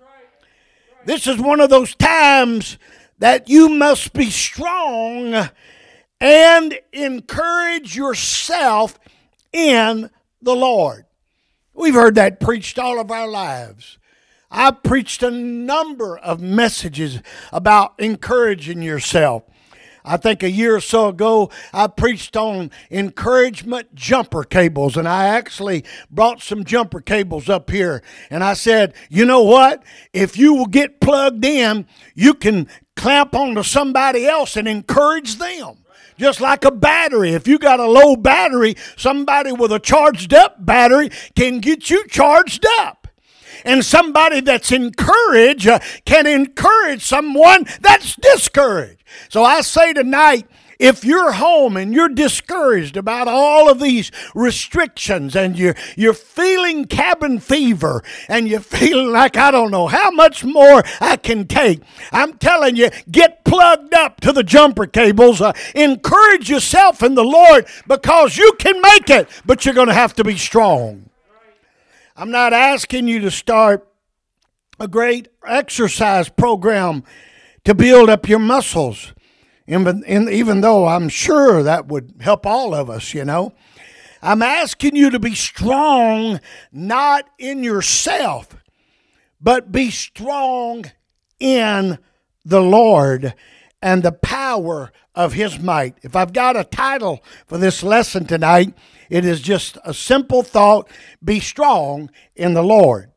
This 1.05 1.27
is 1.27 1.39
one 1.39 1.61
of 1.61 1.69
those 1.69 1.95
times 1.95 2.79
that 3.19 3.51
you 3.51 3.69
must 3.69 4.15
be 4.15 4.31
strong 4.31 5.51
and 6.21 6.79
encourage 6.93 7.95
yourself 7.95 8.99
in 9.53 10.09
the 10.41 10.55
Lord. 10.57 11.05
We've 11.75 11.95
heard 11.95 12.15
that 12.15 12.41
preached 12.41 12.79
all 12.79 13.01
of 13.01 13.11
our 13.11 13.29
lives. 13.29 13.99
I've 14.51 14.83
preached 14.85 15.23
a 15.25 15.31
number 15.31 16.17
of 16.17 16.41
messages 16.41 17.21
about 17.53 17.95
encouraging 17.99 18.83
yourself. 18.83 19.43
I 20.05 20.19
think 20.19 20.43
a 20.43 20.51
year 20.51 20.77
or 20.77 20.81
so 20.81 21.09
ago, 21.09 21.51
I 21.73 21.87
preached 21.87 22.37
on 22.37 22.71
encouragement 22.91 23.95
jumper 23.95 24.45
cables, 24.45 24.97
and 24.97 25.09
I 25.09 25.29
actually 25.29 25.85
brought 26.11 26.43
some 26.43 26.65
jumper 26.65 27.01
cables 27.01 27.49
up 27.49 27.71
here. 27.71 28.03
And 28.29 28.45
I 28.45 28.53
said, 28.53 28.95
you 29.09 29.25
know 29.25 29.43
what? 29.43 29.83
If 30.13 30.37
you 30.37 30.55
will 30.55 30.67
get 30.67 31.01
plugged 31.01 31.45
in, 31.45 31.87
you 32.15 32.35
can 32.35 32.69
clamp 32.97 33.35
onto 33.35 33.63
somebody 33.63 34.27
else 34.27 34.57
and 34.57 34.69
encourage 34.69 35.37
them 35.37 35.84
just 36.19 36.41
like 36.41 36.65
a 36.65 36.71
battery. 36.71 37.33
If 37.33 37.49
you 37.49 37.59
got 37.59 37.81
a 37.81 37.87
low 37.87 38.17
battery, 38.17 38.77
somebody 38.97 39.53
with 39.53 39.73
a 39.73 39.79
charged 39.79 40.35
up 40.35 40.65
battery 40.65 41.11
can 41.35 41.61
get 41.61 41.91
you 41.91 42.07
charged 42.07 42.67
up. 42.79 43.09
And 43.65 43.85
somebody 43.85 44.41
that's 44.41 44.73
encouraged 44.73 45.67
uh, 45.67 45.79
can 46.05 46.27
encourage 46.27 47.03
someone 47.03 47.67
that's 47.81 48.15
discouraged. 48.17 49.03
So 49.31 49.43
I 49.43 49.63
say 49.63 49.93
tonight, 49.95 50.47
if 50.85 51.03
you're 51.03 51.33
home 51.33 51.79
and 51.79 51.95
you're 51.95 52.11
discouraged 52.11 52.99
about 52.99 53.27
all 53.27 53.71
of 53.71 53.81
these 53.81 54.13
restrictions 54.35 55.35
and 55.35 55.59
you're, 55.59 55.75
you're 55.97 56.13
feeling 56.13 56.85
cabin 56.85 57.41
fever 57.41 58.03
and 58.29 58.47
you're 58.47 58.61
feeling 58.79 59.11
like 59.11 59.39
I 59.39 59.51
don't 59.51 59.71
know 59.71 59.87
how 59.87 60.11
much 60.11 60.45
more 60.45 60.83
I 61.01 61.17
can 61.17 61.47
take, 61.47 61.81
I'm 62.13 62.35
telling 62.35 62.77
you, 62.77 62.91
get 63.11 63.47
plugged 63.47 63.95
up 63.95 64.21
to 64.21 64.33
the 64.33 64.43
jumper 64.43 64.87
cables. 64.87 65.41
Uh, 65.41 65.55
encourage 65.75 66.51
yourself 66.51 67.03
in 67.03 67.15
the 67.15 67.25
Lord 67.25 67.67
because 67.89 68.37
you 68.37 68.53
can 68.59 68.79
make 68.83 69.09
it, 69.09 69.27
but 69.47 69.65
you're 69.65 69.75
going 69.75 69.89
to 69.89 69.95
have 69.95 70.13
to 70.17 70.25
be 70.25 70.37
strong. 70.37 71.09
I'm 72.15 72.31
not 72.31 72.53
asking 72.53 73.09
you 73.09 73.21
to 73.21 73.31
start 73.31 73.89
a 74.79 74.87
great 74.87 75.29
exercise 75.47 76.29
program 76.29 77.05
to 77.65 77.75
build 77.75 78.11
up 78.11 78.29
your 78.29 78.39
muscles 78.39 79.14
even, 79.67 80.05
even 80.07 80.61
though 80.61 80.87
I'm 80.87 81.09
sure 81.09 81.63
that 81.63 81.87
would 81.87 82.15
help 82.21 82.47
all 82.47 82.75
of 82.75 82.91
us, 82.91 83.15
you 83.15 83.25
know. 83.25 83.55
I'm 84.23 84.43
asking 84.43 84.97
you 84.97 85.11
to 85.11 85.19
be 85.19 85.35
strong, 85.35 86.41
not 86.73 87.29
in 87.39 87.63
yourself, 87.63 88.57
but 89.41 89.71
be 89.71 89.91
strong 89.91 90.87
in 91.39 91.99
the 92.45 92.63
Lord 92.63 93.35
and 93.83 94.03
the 94.03 94.13
power 94.13 94.93
of 95.15 95.35
His 95.35 95.59
might. 95.59 95.97
If 96.03 96.17
I've 96.17 96.33
got 96.33 96.57
a 96.57 96.65
title 96.65 97.23
for 97.47 97.59
this 97.59 97.83
lesson 97.83 98.25
tonight, 98.25 98.75
it 99.11 99.25
is 99.25 99.41
just 99.43 99.77
a 99.85 99.93
simple 99.93 100.43
thought 100.43 100.89
be 101.23 101.41
strong 101.41 102.11
in 102.35 102.55
the 102.55 102.63
Lord. 102.63 103.11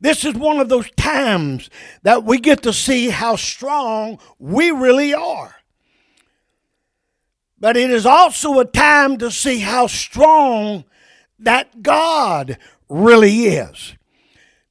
This 0.00 0.24
is 0.24 0.34
one 0.34 0.58
of 0.58 0.68
those 0.68 0.90
times 0.92 1.70
that 2.02 2.24
we 2.24 2.38
get 2.38 2.62
to 2.62 2.72
see 2.72 3.10
how 3.10 3.36
strong 3.36 4.18
we 4.38 4.70
really 4.70 5.14
are. 5.14 5.55
But 7.58 7.76
it 7.76 7.90
is 7.90 8.04
also 8.04 8.58
a 8.58 8.64
time 8.64 9.16
to 9.18 9.30
see 9.30 9.60
how 9.60 9.86
strong 9.86 10.84
that 11.38 11.82
God 11.82 12.58
really 12.88 13.46
is. 13.46 13.94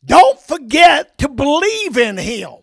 Don't 0.03 0.39
forget 0.39 1.17
to 1.17 1.27
believe 1.27 1.97
in 1.97 2.17
Him. 2.17 2.53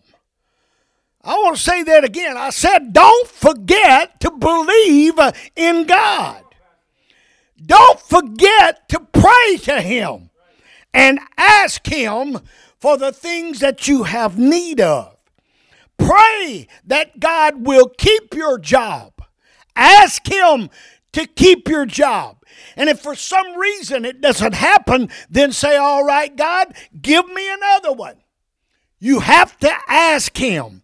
I 1.23 1.35
want 1.35 1.55
to 1.57 1.61
say 1.61 1.83
that 1.83 2.03
again. 2.03 2.37
I 2.37 2.49
said, 2.49 2.93
don't 2.93 3.27
forget 3.27 4.19
to 4.21 4.31
believe 4.31 5.19
in 5.55 5.85
God. 5.85 6.43
Don't 7.65 7.99
forget 7.99 8.89
to 8.89 8.99
pray 8.99 9.57
to 9.63 9.81
Him 9.81 10.29
and 10.93 11.19
ask 11.37 11.85
Him 11.87 12.39
for 12.77 12.97
the 12.97 13.13
things 13.13 13.59
that 13.59 13.87
you 13.87 14.03
have 14.03 14.37
need 14.37 14.81
of. 14.81 15.15
Pray 15.97 16.67
that 16.85 17.19
God 17.19 17.65
will 17.65 17.87
keep 17.87 18.33
your 18.33 18.59
job. 18.59 19.12
Ask 19.75 20.27
Him 20.27 20.69
to 21.13 21.25
keep 21.25 21.67
your 21.67 21.85
job. 21.85 22.37
And 22.75 22.89
if 22.89 22.99
for 22.99 23.15
some 23.15 23.55
reason 23.57 24.05
it 24.05 24.21
doesn't 24.21 24.53
happen, 24.53 25.09
then 25.29 25.51
say, 25.51 25.77
All 25.77 26.03
right, 26.03 26.35
God, 26.35 26.73
give 26.99 27.27
me 27.27 27.51
another 27.51 27.93
one. 27.93 28.17
You 28.99 29.19
have 29.21 29.57
to 29.59 29.71
ask 29.87 30.35
Him. 30.37 30.83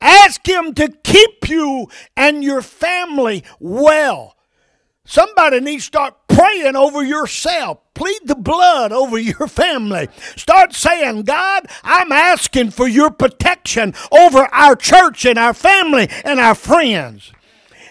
Ask 0.00 0.46
Him 0.46 0.74
to 0.74 0.88
keep 0.88 1.48
you 1.48 1.88
and 2.16 2.42
your 2.42 2.62
family 2.62 3.44
well. 3.58 4.36
Somebody 5.04 5.60
needs 5.60 5.84
to 5.84 5.86
start 5.88 6.14
praying 6.28 6.76
over 6.76 7.02
yourself. 7.02 7.78
Plead 7.94 8.20
the 8.24 8.36
blood 8.36 8.92
over 8.92 9.18
your 9.18 9.48
family. 9.48 10.08
Start 10.36 10.72
saying, 10.72 11.22
God, 11.22 11.66
I'm 11.82 12.12
asking 12.12 12.70
for 12.70 12.86
your 12.86 13.10
protection 13.10 13.94
over 14.12 14.48
our 14.52 14.76
church 14.76 15.26
and 15.26 15.38
our 15.38 15.54
family 15.54 16.08
and 16.24 16.38
our 16.38 16.54
friends. 16.54 17.32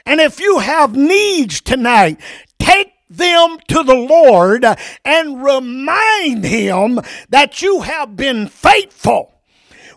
And 0.10 0.20
if 0.20 0.40
you 0.40 0.58
have 0.58 0.96
needs 0.96 1.62
tonight, 1.62 2.20
take 2.58 2.94
them 3.12 3.60
to 3.68 3.84
the 3.84 3.94
Lord 3.94 4.66
and 5.06 5.44
remind 5.44 6.46
Him 6.46 7.00
that 7.30 7.62
you 7.62 7.82
have 7.82 8.16
been 8.16 8.48
faithful 8.48 9.40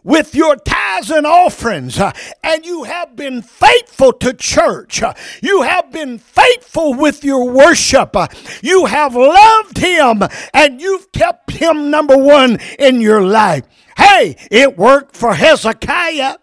with 0.04 0.34
your 0.34 0.56
tithes 0.56 1.10
and 1.10 1.26
offerings, 1.26 1.98
uh, 1.98 2.12
and 2.44 2.66
you 2.66 2.82
have 2.82 3.16
been 3.16 3.40
faithful 3.40 4.12
to 4.12 4.34
church. 4.34 5.02
Uh, 5.02 5.14
you 5.40 5.62
have 5.62 5.90
been 5.90 6.18
faithful 6.18 6.92
with 6.92 7.24
your 7.24 7.48
worship. 7.48 8.14
Uh, 8.14 8.26
you 8.60 8.84
have 8.84 9.14
loved 9.14 9.78
Him, 9.78 10.24
and 10.52 10.78
you've 10.78 11.10
kept 11.12 11.52
Him 11.52 11.90
number 11.90 12.18
one 12.18 12.58
in 12.78 13.00
your 13.00 13.22
life. 13.22 13.64
Hey, 13.96 14.36
it 14.50 14.76
worked 14.76 15.16
for 15.16 15.32
Hezekiah. 15.32 16.36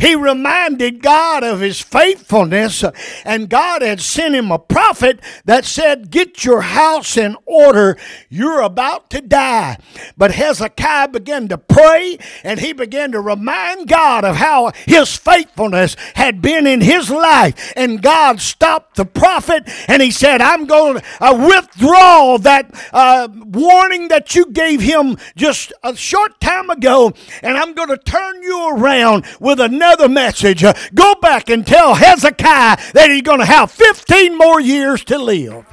He 0.00 0.14
reminded 0.14 1.02
God 1.02 1.44
of 1.44 1.60
his 1.60 1.80
faithfulness, 1.80 2.82
and 3.24 3.50
God 3.50 3.82
had 3.82 4.00
sent 4.00 4.34
him 4.34 4.50
a 4.50 4.58
prophet 4.58 5.20
that 5.44 5.66
said, 5.66 6.10
Get 6.10 6.42
your 6.42 6.62
house 6.62 7.18
in 7.18 7.36
order. 7.44 7.98
You're 8.30 8.62
about 8.62 9.10
to 9.10 9.20
die. 9.20 9.76
But 10.16 10.32
Hezekiah 10.32 11.08
began 11.08 11.48
to 11.48 11.58
pray, 11.58 12.18
and 12.42 12.60
he 12.60 12.72
began 12.72 13.12
to 13.12 13.20
remind 13.20 13.88
God 13.88 14.24
of 14.24 14.36
how 14.36 14.72
his 14.86 15.16
faithfulness 15.16 15.96
had 16.14 16.40
been 16.40 16.66
in 16.66 16.80
his 16.80 17.10
life. 17.10 17.72
And 17.76 18.00
God 18.00 18.40
stopped 18.40 18.96
the 18.96 19.04
prophet, 19.04 19.68
and 19.86 20.00
he 20.00 20.10
said, 20.10 20.40
I'm 20.40 20.64
going 20.64 20.94
to 20.98 21.04
uh, 21.20 21.34
withdraw 21.34 22.38
that 22.38 22.70
uh, 22.94 23.28
warning 23.30 24.08
that 24.08 24.34
you 24.34 24.46
gave 24.46 24.80
him 24.80 25.18
just 25.36 25.74
a 25.82 25.94
short 25.94 26.40
time 26.40 26.70
ago, 26.70 27.12
and 27.42 27.58
I'm 27.58 27.74
going 27.74 27.88
to 27.88 27.98
turn 27.98 28.42
you 28.42 28.70
around 28.76 29.26
with 29.40 29.60
another 29.60 29.89
message. 30.08 30.64
Uh, 30.64 30.72
go 30.94 31.14
back 31.16 31.50
and 31.50 31.66
tell 31.66 31.94
Hezekiah 31.94 32.76
that 32.94 33.10
he's 33.10 33.22
going 33.22 33.40
to 33.40 33.44
have 33.44 33.70
15 33.70 34.36
more 34.36 34.60
years 34.60 35.04
to 35.04 35.18
live. 35.18 35.66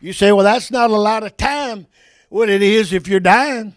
You 0.00 0.12
say, 0.12 0.32
well, 0.32 0.44
that's 0.44 0.70
not 0.70 0.90
a 0.90 0.96
lot 0.96 1.22
of 1.22 1.36
time. 1.36 1.86
What 2.28 2.50
it 2.50 2.62
is 2.62 2.92
if 2.92 3.08
you're 3.08 3.20
dying. 3.20 3.74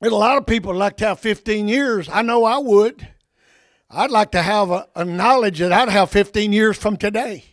And 0.00 0.12
a 0.12 0.16
lot 0.16 0.36
of 0.36 0.46
people 0.46 0.74
like 0.74 0.96
to 0.98 1.06
have 1.06 1.20
15 1.20 1.68
years. 1.68 2.08
I 2.08 2.22
know 2.22 2.44
I 2.44 2.58
would. 2.58 3.06
I'd 3.90 4.10
like 4.10 4.32
to 4.32 4.42
have 4.42 4.70
a, 4.70 4.86
a 4.94 5.04
knowledge 5.04 5.60
that 5.60 5.72
I'd 5.72 5.88
have 5.88 6.10
15 6.10 6.52
years 6.52 6.76
from 6.76 6.96
today. 6.96 7.44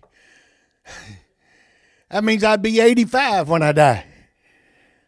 that 2.09 2.23
means 2.23 2.43
I'd 2.43 2.61
be 2.61 2.79
85 2.79 3.49
when 3.49 3.61
I 3.61 3.71
die. 3.71 4.05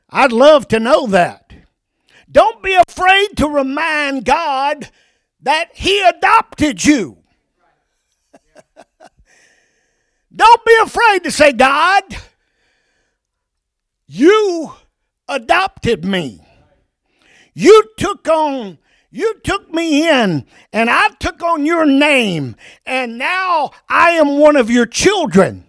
I'd 0.10 0.32
love 0.32 0.68
to 0.70 0.80
know 0.80 1.08
that. 1.08 1.45
Don't 2.32 2.62
be 2.64 2.78
afraid 2.88 3.38
to 3.38 3.48
remind 3.48 4.26
God 4.26 4.90
that 5.42 5.70
He 5.74 6.02
adopted 6.02 6.84
you. 6.84 7.18
Don't 10.36 10.66
be 10.66 10.78
afraid 10.82 11.24
to 11.24 11.32
say, 11.32 11.54
God, 11.54 12.04
you 14.08 14.74
adopted 15.28 16.04
me. 16.06 16.42
You 17.54 17.84
took 17.98 18.28
on 18.28 18.80
you 19.12 19.40
took 19.46 19.74
me 19.74 20.10
in 20.10 20.46
and 20.74 20.90
I 20.90 21.08
took 21.20 21.42
on 21.42 21.66
your 21.66 21.86
name, 21.86 22.58
and 22.86 23.18
now 23.18 23.72
I 23.88 24.12
am 24.12 24.38
one 24.40 24.58
of 24.58 24.70
your 24.70 24.86
children. 24.86 25.66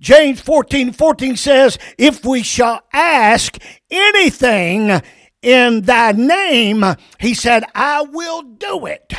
James 0.00 0.40
14 0.40 0.92
14 0.92 1.36
says, 1.36 1.78
If 1.98 2.24
we 2.24 2.42
shall 2.42 2.80
ask 2.92 3.58
anything 3.90 5.00
in 5.42 5.82
thy 5.82 6.12
name, 6.12 6.84
he 7.18 7.34
said, 7.34 7.64
I 7.74 8.02
will 8.02 8.42
do 8.42 8.86
it. 8.86 9.12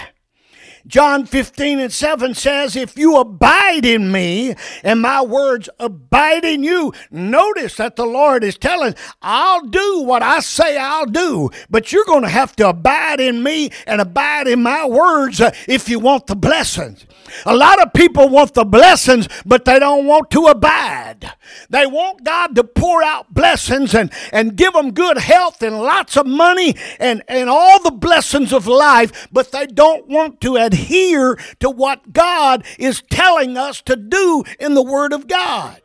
John 0.88 1.25
15 1.25 1.80
and 1.80 1.94
7 1.94 2.34
says, 2.34 2.75
If 2.75 2.98
you 2.98 3.18
abide 3.18 3.86
in 3.86 4.12
me 4.12 4.56
and 4.84 5.01
my 5.01 5.22
words 5.22 5.70
abide 5.80 6.44
in 6.44 6.63
you, 6.63 6.92
notice 7.12 7.78
that 7.78 7.96
the 7.96 8.06
Lord 8.06 8.44
is 8.44 8.58
telling, 8.58 8.96
I'll 9.22 9.62
do 9.62 10.01
what 10.01 10.24
I 10.24 10.40
say 10.40 10.78
I'll 10.78 11.06
do, 11.06 11.50
but 11.70 11.92
you're 11.92 12.06
going 12.06 12.24
to 12.24 12.30
have 12.30 12.56
to 12.58 12.70
abide 12.70 13.20
in 13.20 13.44
me 13.44 13.72
and 13.86 14.01
abide 14.01 14.48
in 14.48 14.63
my 14.63 14.86
words 14.86 15.40
uh, 15.40 15.51
if 15.68 15.88
you 15.88 16.00
want 16.00 16.28
the 16.28 16.36
blessings. 16.36 17.06
A 17.46 17.56
lot 17.56 17.82
of 17.82 17.94
people 17.94 18.30
want 18.30 18.54
the 18.54 18.66
blessings, 18.66 19.28
but 19.46 19.66
they 19.66 19.80
don't 19.80 20.06
want 20.06 20.30
to 20.32 20.46
abide. 20.46 21.32
They 21.70 21.86
want 21.86 22.24
God 22.24 22.56
to 22.56 22.64
pour 22.64 23.04
out 23.04 23.34
blessings 23.34 23.94
and, 23.94 24.12
and 24.32 24.56
give 24.56 24.74
them 24.74 24.92
good 24.92 25.18
health 25.18 25.62
and 25.62 25.78
lots 25.78 26.18
of 26.18 26.26
money 26.26 26.76
and, 27.00 27.24
and 27.28 27.50
all 27.50 27.82
the 27.82 27.92
blessings 27.92 28.54
of 28.54 28.68
life, 28.68 29.28
but 29.32 29.52
they 29.52 29.66
don't 29.68 30.08
want 30.08 30.42
to 30.42 30.56
adhere 30.56 31.36
to 31.60 31.70
what 31.70 32.14
God 32.14 32.64
is 32.78 33.04
telling 33.10 33.58
us 33.58 33.82
to 33.84 33.96
do 33.96 34.44
in 34.60 34.74
the 34.74 34.84
Word 34.84 35.14
of 35.14 35.28
God. 35.28 35.82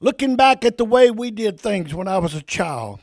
Looking 0.00 0.36
back 0.36 0.64
at 0.64 0.78
the 0.78 0.84
way 0.84 1.10
we 1.10 1.30
did 1.30 1.58
things 1.58 1.92
when 1.92 2.06
I 2.06 2.18
was 2.18 2.34
a 2.34 2.42
child, 2.42 3.00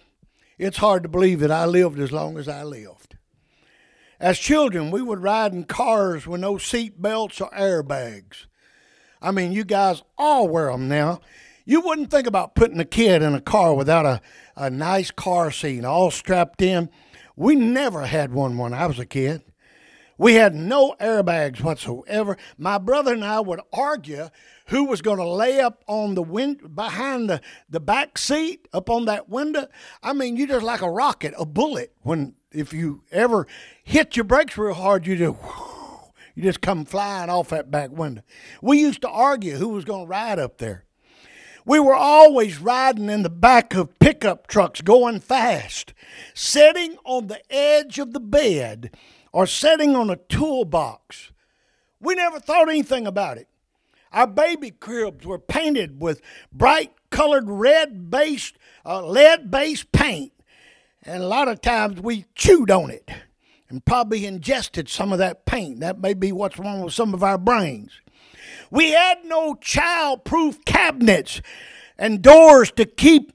it's 0.58 0.78
hard 0.78 1.04
to 1.04 1.10
believe 1.10 1.42
that 1.42 1.52
I 1.52 1.66
lived 1.66 2.00
as 2.00 2.12
long 2.12 2.38
as 2.38 2.48
I 2.48 2.64
lived. 2.64 3.05
As 4.20 4.40
children, 4.40 4.92
we 4.92 5.02
would 5.02 5.22
ride 5.22 5.54
in 5.54 5.66
cars 5.66 6.26
with 6.26 6.42
no 6.42 6.58
seat 6.58 7.02
belts 7.02 7.42
or 7.42 7.50
airbags. 7.50 8.46
I 9.22 9.32
mean, 9.32 9.52
you 9.52 9.66
guys 9.66 10.04
all 10.18 10.48
wear 10.48 10.72
them 10.72 10.88
now. 10.88 11.20
You 11.66 11.82
wouldn't 11.82 12.12
think 12.12 12.28
about 12.28 12.56
putting 12.56 12.80
a 12.80 12.86
kid 12.86 13.22
in 13.22 13.34
a 13.34 13.42
car 13.42 13.74
without 13.74 14.06
a, 14.06 14.22
a 14.56 14.70
nice 14.70 15.12
car 15.12 15.52
seat 15.52 15.84
all 15.84 16.12
strapped 16.12 16.62
in. 16.62 16.90
We 17.36 17.56
never 17.56 18.06
had 18.06 18.34
one 18.34 18.58
when 18.58 18.74
I 18.74 18.86
was 18.86 19.00
a 19.00 19.06
kid. 19.06 19.44
We 20.18 20.36
had 20.36 20.56
no 20.56 20.96
airbags 21.02 21.62
whatsoever. 21.62 22.38
My 22.58 22.78
brother 22.78 23.14
and 23.14 23.26
I 23.26 23.42
would 23.42 23.60
argue 23.74 24.30
who 24.68 24.86
was 24.86 25.02
going 25.02 25.18
to 25.18 25.28
lay 25.28 25.60
up 25.60 25.84
on 25.88 26.16
the 26.16 26.24
wind 26.24 26.74
behind 26.74 27.30
the, 27.30 27.42
the 27.70 27.82
back 27.82 28.18
seat 28.18 28.68
up 28.72 28.90
on 28.90 29.06
that 29.06 29.28
window. 29.28 29.68
I 30.02 30.14
mean, 30.14 30.38
you 30.38 30.48
just 30.48 30.64
like 30.64 30.82
a 30.82 30.90
rocket, 30.90 31.34
a 31.38 31.46
bullet. 31.46 31.94
When 32.02 32.36
if 32.52 32.74
you 32.74 33.04
ever 33.12 33.48
hit 33.86 34.18
your 34.18 34.26
brakes 34.26 34.58
real 34.58 34.74
hard, 34.74 35.08
you 35.08 35.16
just 35.16 35.38
you 36.36 36.44
just 36.44 36.60
come 36.60 36.84
flying 36.84 37.30
off 37.30 37.50
that 37.50 37.72
back 37.72 37.92
window. 37.92 38.24
We 38.62 38.82
used 38.82 39.02
to 39.04 39.10
argue 39.10 39.56
who 39.56 39.70
was 39.70 39.86
going 39.86 40.06
to 40.06 40.10
ride 40.10 40.40
up 40.40 40.58
there. 40.58 40.84
We 41.66 41.80
were 41.80 41.96
always 41.96 42.60
riding 42.60 43.10
in 43.10 43.24
the 43.24 43.30
back 43.30 43.74
of 43.74 43.98
pickup 44.00 44.48
trucks 44.48 44.82
going 44.82 45.22
fast, 45.22 45.94
sitting 46.34 46.98
on 47.06 47.28
the 47.28 47.42
edge 47.50 47.98
of 47.98 48.14
the 48.14 48.20
bed 48.20 48.96
or 49.32 49.48
sitting 49.48 49.96
on 49.96 50.10
a 50.10 50.18
toolbox. 50.18 51.32
We 52.00 52.14
never 52.16 52.40
thought 52.40 52.70
anything 52.70 53.08
about 53.08 53.38
it. 53.38 53.48
Our 54.12 54.28
baby 54.28 54.72
cribs 54.72 55.26
were 55.26 55.40
painted 55.40 56.02
with 56.02 56.22
bright 56.52 56.94
colored 57.10 57.50
red 57.50 58.12
based, 58.12 58.58
uh, 58.86 59.06
lead 59.06 59.50
based 59.50 59.92
paint. 59.92 60.34
And 61.02 61.24
a 61.24 61.28
lot 61.28 61.48
of 61.48 61.62
times 61.62 62.00
we 62.00 62.26
chewed 62.36 62.70
on 62.70 62.92
it 62.92 63.10
and 63.70 63.84
probably 63.86 64.26
ingested 64.26 64.90
some 64.90 65.12
of 65.12 65.20
that 65.20 65.46
paint. 65.46 65.80
That 65.80 66.00
may 66.00 66.14
be 66.14 66.32
what's 66.32 66.60
wrong 66.60 66.82
with 66.82 66.94
some 66.94 67.14
of 67.14 67.24
our 67.24 67.38
brains. 67.38 67.92
We 68.72 68.92
had 68.92 69.26
no 69.26 69.56
child 69.56 70.24
proof 70.24 70.64
cabinets 70.66 71.42
and 71.98 72.22
doors 72.22 72.72
to 72.74 72.86
keep 72.86 73.32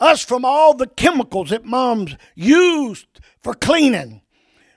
us 0.00 0.22
from 0.24 0.44
all 0.44 0.74
the 0.74 0.86
chemicals 0.86 1.50
that 1.50 1.64
moms 1.64 2.16
used 2.34 3.06
for 3.42 3.54
cleaning. 3.54 4.22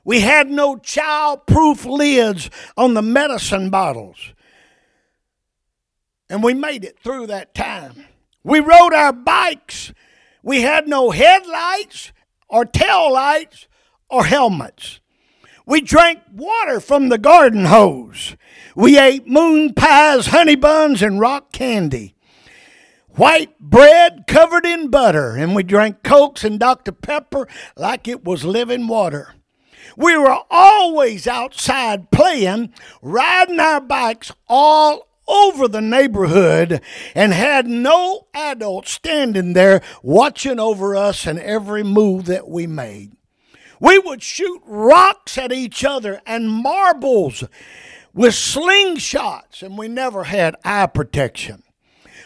We 0.03 0.21
had 0.21 0.49
no 0.49 0.77
child 0.77 1.45
proof 1.45 1.85
lids 1.85 2.49
on 2.77 2.93
the 2.93 3.01
medicine 3.01 3.69
bottles. 3.69 4.33
And 6.29 6.43
we 6.43 6.53
made 6.53 6.83
it 6.83 6.99
through 6.99 7.27
that 7.27 7.53
time. 7.53 8.05
We 8.43 8.59
rode 8.59 8.93
our 8.93 9.13
bikes. 9.13 9.93
We 10.41 10.61
had 10.61 10.87
no 10.87 11.11
headlights 11.11 12.11
or 12.47 12.65
tail 12.65 13.11
lights 13.11 13.67
or 14.09 14.25
helmets. 14.25 14.99
We 15.65 15.81
drank 15.81 16.21
water 16.33 16.79
from 16.79 17.09
the 17.09 17.19
garden 17.19 17.65
hose. 17.65 18.35
We 18.75 18.97
ate 18.97 19.27
moon 19.27 19.73
pies, 19.73 20.27
honey 20.27 20.55
buns, 20.55 21.01
and 21.01 21.19
rock 21.19 21.51
candy. 21.51 22.15
White 23.09 23.59
bread 23.59 24.25
covered 24.27 24.65
in 24.65 24.89
butter, 24.89 25.35
and 25.35 25.53
we 25.53 25.63
drank 25.63 26.03
Cokes 26.03 26.43
and 26.43 26.59
Dr. 26.59 26.91
Pepper 26.91 27.47
like 27.75 28.07
it 28.07 28.23
was 28.23 28.45
living 28.45 28.87
water. 28.87 29.35
We 29.97 30.17
were 30.17 30.39
always 30.49 31.27
outside 31.27 32.11
playing, 32.11 32.73
riding 33.01 33.59
our 33.59 33.81
bikes 33.81 34.31
all 34.47 35.07
over 35.27 35.67
the 35.67 35.81
neighborhood 35.81 36.81
and 37.13 37.33
had 37.33 37.67
no 37.67 38.27
adult 38.33 38.87
standing 38.87 39.53
there 39.53 39.81
watching 40.01 40.59
over 40.59 40.95
us 40.95 41.27
and 41.27 41.39
every 41.39 41.83
move 41.83 42.25
that 42.25 42.47
we 42.47 42.65
made. 42.65 43.11
We 43.79 43.99
would 43.99 44.21
shoot 44.21 44.61
rocks 44.65 45.37
at 45.37 45.51
each 45.51 45.85
other 45.85 46.21
and 46.25 46.49
marbles 46.49 47.43
with 48.13 48.33
slingshots, 48.33 49.61
and 49.61 49.77
we 49.77 49.87
never 49.87 50.25
had 50.25 50.55
eye 50.63 50.87
protection. 50.87 51.63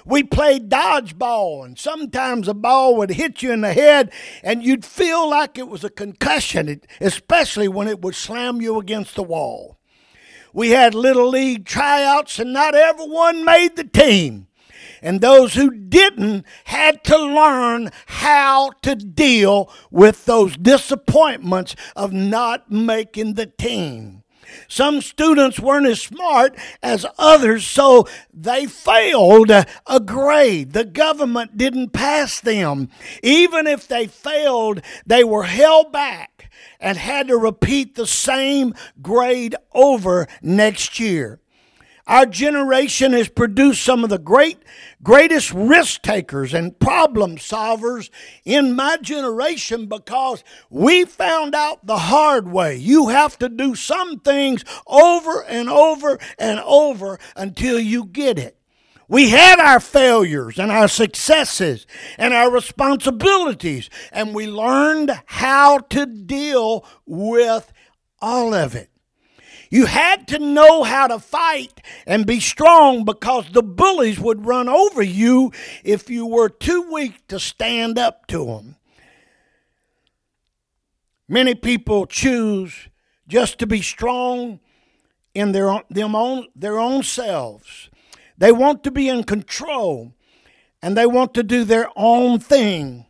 We 0.06 0.24
played 0.24 0.70
dodgeball, 0.70 1.66
and 1.66 1.80
sometimes 1.80 2.48
a 2.48 2.54
ball 2.54 2.98
would 2.98 3.12
hit 3.12 3.42
you 3.42 3.54
in 3.54 3.62
the 3.62 3.74
head, 3.74 4.12
and 4.44 4.64
you'd 4.64 4.84
feel 4.84 5.30
like 5.30 5.58
it 5.58 5.70
was 5.70 5.84
a 5.84 5.90
concussion, 5.90 6.82
especially 7.00 7.68
when 7.68 7.88
it 7.88 8.02
would 8.02 8.16
slam 8.16 8.62
you 8.62 8.80
against 8.80 9.16
the 9.16 9.24
wall. 9.24 9.78
We 10.52 10.72
had 10.72 10.94
little 10.94 11.30
league 11.30 11.66
tryouts, 11.66 12.38
and 12.38 12.52
not 12.52 12.76
everyone 12.76 13.46
made 13.46 13.76
the 13.76 13.86
team. 13.86 14.48
And 15.04 15.20
those 15.20 15.54
who 15.54 15.70
didn't 15.70 16.46
had 16.64 17.04
to 17.04 17.18
learn 17.18 17.92
how 18.06 18.72
to 18.84 18.96
deal 18.96 19.70
with 19.92 20.24
those 20.24 20.56
disappointments 20.56 21.76
of 21.94 22.14
not 22.14 22.72
making 22.72 23.34
the 23.34 23.46
team. 23.46 24.24
Some 24.70 25.02
students 25.02 25.60
weren't 25.60 25.88
as 25.88 26.02
smart 26.02 26.56
as 26.82 27.06
others, 27.18 27.66
so 27.66 28.08
they 28.34 28.66
failed 28.66 29.52
a 29.52 30.00
grade. 30.00 30.72
The 30.72 30.86
government 30.86 31.58
didn't 31.58 31.90
pass 31.90 32.40
them. 32.40 32.90
Even 33.22 33.68
if 33.68 33.88
they 33.88 34.08
failed, 34.08 34.82
they 35.06 35.24
were 35.24 35.44
held 35.44 35.92
back 35.92 36.50
and 36.80 36.98
had 36.98 37.28
to 37.28 37.38
repeat 37.38 37.96
the 37.96 38.08
same 38.08 38.74
grade 39.02 39.56
over 39.74 40.28
next 40.42 41.00
year. 41.00 41.40
Our 42.06 42.26
generation 42.26 43.14
has 43.14 43.30
produced 43.30 43.82
some 43.82 44.04
of 44.04 44.10
the 44.10 44.18
great, 44.18 44.58
greatest 45.02 45.54
risk 45.54 46.02
takers 46.02 46.54
and 46.54 46.78
problem 46.78 47.38
solvers 47.38 48.10
in 48.44 48.76
my 48.76 48.98
generation 48.98 49.86
because 49.86 50.44
we 50.70 51.06
found 51.06 51.56
out 51.56 51.86
the 51.86 51.98
hard 51.98 52.52
way. 52.52 52.76
You 52.76 53.08
have 53.08 53.40
to 53.40 53.48
do 53.48 53.74
some 53.76 54.20
things 54.20 54.66
over 54.86 55.44
and 55.46 55.70
over 55.70 56.20
and 56.38 56.60
over 56.60 57.20
until 57.38 57.80
you 57.80 58.06
get 58.06 58.38
it. 58.38 58.58
We 59.08 59.30
had 59.30 59.60
our 59.60 59.80
failures 59.80 60.60
and 60.60 60.72
our 60.72 60.90
successes 60.90 61.86
and 62.18 62.34
our 62.34 62.52
responsibilities, 62.52 63.90
and 64.12 64.34
we 64.34 64.48
learned 64.48 65.12
how 65.26 65.80
to 65.80 66.06
deal 66.06 66.86
with 67.06 67.72
all 68.22 68.54
of 68.54 68.76
it. 68.76 68.90
You 69.74 69.88
had 69.88 70.28
to 70.28 70.38
know 70.38 70.84
how 70.84 71.08
to 71.08 71.18
fight 71.18 71.82
and 72.06 72.28
be 72.28 72.40
strong 72.40 73.06
because 73.06 73.50
the 73.50 73.64
bullies 73.64 74.20
would 74.20 74.46
run 74.46 74.70
over 74.70 75.02
you 75.02 75.52
if 75.84 76.12
you 76.12 76.28
were 76.28 76.48
too 76.48 76.92
weak 76.94 77.26
to 77.30 77.40
stand 77.40 77.98
up 77.98 78.28
to 78.28 78.46
them. 78.46 78.76
Many 81.28 81.56
people 81.56 82.06
choose 82.06 82.88
just 83.28 83.58
to 83.58 83.66
be 83.66 83.82
strong 83.82 84.60
in 85.34 85.54
their 85.54 85.72
own, 85.72 85.82
them 85.90 86.16
own, 86.16 86.50
their 86.56 86.78
own 86.78 87.02
selves. 87.02 87.90
They 88.38 88.52
want 88.52 88.84
to 88.84 88.92
be 88.92 89.10
in 89.10 89.24
control 89.24 90.14
and 90.84 90.96
they 90.96 91.08
want 91.08 91.34
to 91.34 91.42
do 91.42 91.64
their 91.64 91.90
own 91.96 92.38
thing. 92.38 93.08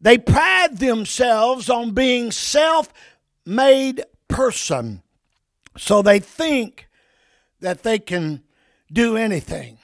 They 0.00 0.16
pride 0.16 0.78
themselves 0.78 1.68
on 1.68 1.90
being 1.90 2.32
self 2.32 2.90
made 3.44 4.02
person. 4.28 5.02
So 5.76 6.02
they 6.02 6.20
think 6.20 6.88
that 7.60 7.82
they 7.82 7.98
can 7.98 8.42
do 8.92 9.16
anything. 9.16 9.78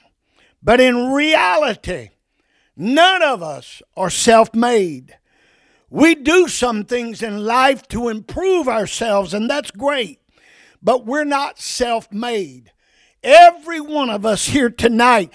But 0.63 0.79
in 0.79 1.11
reality, 1.11 2.09
none 2.75 3.23
of 3.23 3.41
us 3.41 3.81
are 3.97 4.09
self 4.09 4.53
made. 4.53 5.17
We 5.89 6.15
do 6.15 6.47
some 6.47 6.85
things 6.85 7.21
in 7.21 7.43
life 7.43 7.87
to 7.89 8.07
improve 8.07 8.67
ourselves, 8.67 9.33
and 9.33 9.49
that's 9.49 9.71
great. 9.71 10.19
But 10.81 11.05
we're 11.05 11.25
not 11.25 11.59
self 11.59 12.11
made. 12.11 12.71
Every 13.23 13.79
one 13.79 14.09
of 14.09 14.25
us 14.25 14.47
here 14.47 14.69
tonight, 14.69 15.31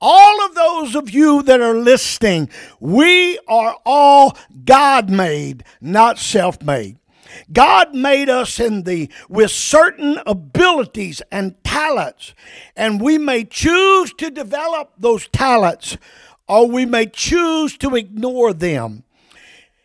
all 0.00 0.44
of 0.44 0.54
those 0.54 0.96
of 0.96 1.10
you 1.10 1.42
that 1.42 1.60
are 1.60 1.76
listening, 1.76 2.48
we 2.80 3.38
are 3.46 3.76
all 3.84 4.36
God 4.64 5.10
made, 5.10 5.62
not 5.80 6.18
self 6.18 6.62
made. 6.62 6.98
God 7.52 7.94
made 7.94 8.28
us 8.28 8.60
in 8.60 8.84
the 8.84 9.10
with 9.28 9.50
certain 9.50 10.18
abilities 10.26 11.22
and 11.30 11.62
talents, 11.64 12.34
and 12.76 13.00
we 13.00 13.18
may 13.18 13.44
choose 13.44 14.12
to 14.14 14.30
develop 14.30 14.92
those 14.98 15.28
talents 15.28 15.96
or 16.48 16.66
we 16.66 16.86
may 16.86 17.06
choose 17.06 17.76
to 17.76 17.94
ignore 17.94 18.52
them. 18.52 19.04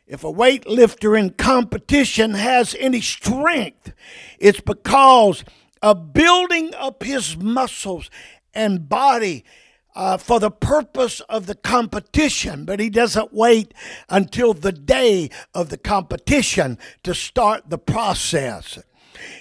If 0.07 0.23
a 0.23 0.31
weightlifter 0.31 1.17
in 1.19 1.31
competition 1.31 2.33
has 2.33 2.75
any 2.79 3.01
strength, 3.01 3.93
it's 4.39 4.61
because 4.61 5.43
of 5.81 6.13
building 6.13 6.73
up 6.75 7.03
his 7.03 7.35
muscles 7.37 8.09
and 8.53 8.87
body 8.87 9.43
uh, 9.95 10.17
for 10.17 10.39
the 10.39 10.51
purpose 10.51 11.19
of 11.21 11.45
the 11.45 11.55
competition, 11.55 12.65
but 12.65 12.79
he 12.79 12.89
doesn't 12.89 13.33
wait 13.33 13.73
until 14.09 14.53
the 14.53 14.71
day 14.71 15.29
of 15.53 15.69
the 15.69 15.77
competition 15.77 16.77
to 17.03 17.13
start 17.13 17.69
the 17.69 17.77
process. 17.77 18.79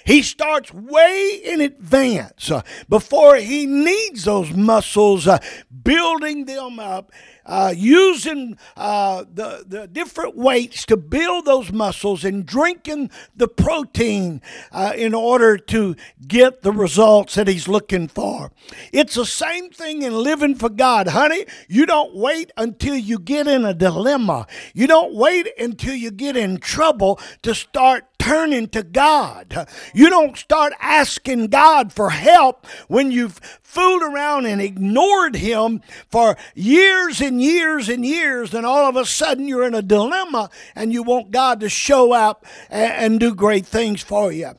He 0.05 0.21
starts 0.21 0.73
way 0.73 1.41
in 1.43 1.61
advance 1.61 2.51
uh, 2.51 2.61
before 2.89 3.37
he 3.37 3.65
needs 3.65 4.25
those 4.25 4.51
muscles, 4.51 5.27
uh, 5.27 5.39
building 5.83 6.45
them 6.45 6.79
up 6.79 7.11
uh, 7.45 7.73
using 7.75 8.57
uh, 8.77 9.25
the, 9.31 9.63
the 9.67 9.87
different 9.87 10.35
weights 10.35 10.85
to 10.85 10.97
build 10.97 11.45
those 11.45 11.71
muscles 11.71 12.23
and 12.23 12.45
drinking 12.45 13.09
the 13.35 13.47
protein 13.47 14.41
uh, 14.71 14.93
in 14.95 15.13
order 15.13 15.57
to 15.57 15.95
get 16.27 16.61
the 16.61 16.71
results 16.71 17.35
that 17.35 17.47
he's 17.47 17.67
looking 17.67 18.07
for. 18.07 18.51
It's 18.91 19.15
the 19.15 19.25
same 19.25 19.69
thing 19.69 20.01
in 20.03 20.13
living 20.13 20.55
for 20.55 20.69
God, 20.69 21.07
honey. 21.07 21.45
You 21.67 21.85
don't 21.85 22.15
wait 22.15 22.51
until 22.57 22.95
you 22.95 23.19
get 23.19 23.47
in 23.47 23.65
a 23.65 23.73
dilemma, 23.73 24.47
you 24.73 24.87
don't 24.87 25.13
wait 25.13 25.49
until 25.57 25.95
you 25.95 26.11
get 26.11 26.37
in 26.37 26.57
trouble 26.57 27.19
to 27.41 27.53
start 27.53 28.05
turning 28.23 28.69
to 28.69 28.81
God. 28.81 29.67
You 29.93 30.09
don't 30.09 30.37
start 30.37 30.71
asking 30.79 31.47
God 31.47 31.91
for 31.91 32.09
help 32.09 32.65
when 32.87 33.11
you've 33.11 33.37
fooled 33.61 34.01
around 34.01 34.45
and 34.45 34.61
ignored 34.61 35.35
Him 35.35 35.81
for 36.09 36.37
years 36.55 37.19
and 37.19 37.41
years 37.41 37.89
and 37.89 38.05
years, 38.05 38.53
and 38.53 38.65
all 38.65 38.87
of 38.87 38.95
a 38.95 39.05
sudden 39.05 39.45
you're 39.45 39.67
in 39.67 39.75
a 39.75 39.81
dilemma 39.81 40.49
and 40.73 40.93
you 40.93 41.03
want 41.03 41.31
God 41.31 41.59
to 41.59 41.69
show 41.69 42.13
up 42.13 42.45
and, 42.69 43.19
do 43.19 43.35
great 43.35 43.65
things 43.65 44.01
for 44.01 44.31
you. 44.31 44.51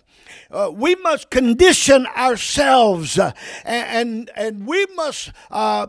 Uh, 0.51 0.71
we 0.73 0.95
must 0.97 1.31
condition 1.31 2.07
ourselves 2.07 3.19
uh, 3.19 3.33
and, 3.65 4.31
and 4.37 4.67
we 4.67 4.87
must 4.95 5.33
uh, 5.51 5.87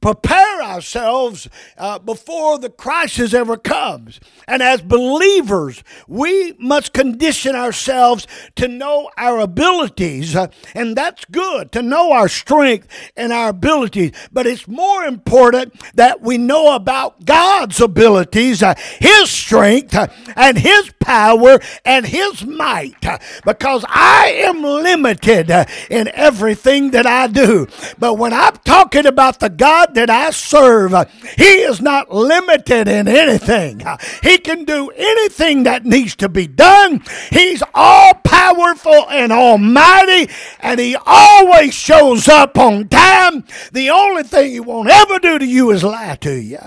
prepare 0.00 0.62
ourselves 0.62 1.48
uh, 1.76 1.98
before 1.98 2.58
the 2.58 2.70
crisis 2.70 3.34
ever 3.34 3.56
comes. 3.56 4.20
And 4.46 4.62
as 4.62 4.80
believers, 4.80 5.82
we 6.06 6.54
must 6.58 6.92
condition 6.92 7.56
ourselves 7.56 8.26
to 8.56 8.68
know 8.68 9.10
our 9.16 9.40
abilities. 9.40 10.36
Uh, 10.36 10.48
and 10.74 10.96
that's 10.96 11.24
good 11.26 11.72
to 11.72 11.82
know 11.82 12.12
our 12.12 12.28
strength 12.28 12.88
and 13.16 13.32
our 13.32 13.50
abilities. 13.50 14.12
But 14.32 14.46
it's 14.46 14.68
more 14.68 15.04
important 15.04 15.74
that 15.94 16.20
we 16.20 16.38
know 16.38 16.74
about 16.74 17.24
God's 17.24 17.80
abilities, 17.80 18.62
uh, 18.62 18.74
His 19.00 19.30
strength, 19.30 19.94
uh, 19.94 20.08
and 20.36 20.58
His 20.58 20.92
power 21.00 21.58
and 21.84 22.06
His 22.06 22.44
might. 22.44 23.04
Uh, 23.04 23.18
because 23.44 23.84
I 23.88 24.42
am 24.44 24.62
limited 24.62 25.50
uh, 25.50 25.64
in 25.90 26.10
everything 26.14 26.92
that 26.92 27.06
I 27.06 27.26
do. 27.26 27.66
But 27.98 28.14
when 28.14 28.32
I'm 28.32 28.56
talking 28.64 29.06
about 29.06 29.40
the 29.40 29.48
God 29.48 29.87
God 29.88 29.94
that 29.94 30.10
I 30.10 30.30
serve, 30.30 30.92
He 31.36 31.62
is 31.62 31.80
not 31.80 32.12
limited 32.12 32.88
in 32.88 33.08
anything. 33.08 33.82
He 34.22 34.38
can 34.38 34.64
do 34.64 34.90
anything 34.90 35.64
that 35.64 35.84
needs 35.84 36.16
to 36.16 36.28
be 36.28 36.46
done. 36.46 37.02
He's 37.30 37.62
all 37.74 38.14
powerful 38.14 39.08
and 39.10 39.32
almighty, 39.32 40.30
and 40.60 40.80
He 40.80 40.96
always 41.06 41.74
shows 41.74 42.28
up 42.28 42.58
on 42.58 42.88
time. 42.88 43.44
The 43.72 43.90
only 43.90 44.22
thing 44.22 44.52
He 44.52 44.60
won't 44.60 44.90
ever 44.90 45.18
do 45.18 45.38
to 45.38 45.46
you 45.46 45.70
is 45.70 45.84
lie 45.84 46.16
to 46.16 46.34
you. 46.34 46.58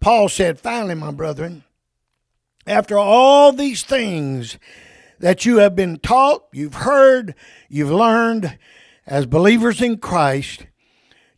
Paul 0.00 0.28
said, 0.28 0.58
finally, 0.58 0.94
my 0.94 1.12
brethren, 1.12 1.64
after 2.66 2.98
all 2.98 3.52
these 3.52 3.84
things 3.84 4.58
that 5.20 5.44
you 5.44 5.58
have 5.58 5.76
been 5.76 5.98
taught, 5.98 6.44
you've 6.52 6.74
heard, 6.74 7.36
you've 7.68 7.90
learned 7.90 8.58
as 9.06 9.26
believers 9.26 9.80
in 9.80 9.98
Christ, 9.98 10.66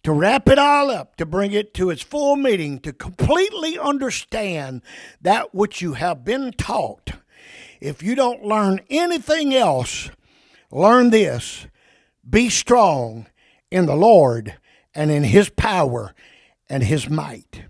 to 0.05 0.13
wrap 0.13 0.49
it 0.49 0.59
all 0.59 0.91
up, 0.91 1.17
to 1.17 1.27
bring 1.27 1.53
it 1.53 1.75
to 1.75 1.91
its 1.91 2.03
full 2.03 2.37
meaning, 2.37 2.79
to 2.81 2.93
completely 2.93 3.79
understand 3.79 4.83
that 5.21 5.55
which 5.55 5.83
you 5.83 5.95
have 5.95 6.25
been 6.25 6.53
taught. 6.53 7.13
If 7.81 8.03
you 8.03 8.15
don't 8.15 8.45
learn 8.45 8.81
anything 8.89 9.55
else, 9.55 10.11
learn 10.71 11.11
this 11.11 11.67
be 12.29 12.49
strong 12.49 13.27
in 13.71 13.87
the 13.87 13.97
Lord 13.97 14.57
and 14.95 15.11
in 15.11 15.25
His 15.25 15.49
power 15.51 16.15
and 16.69 16.83
His 16.83 17.09
might. 17.09 17.65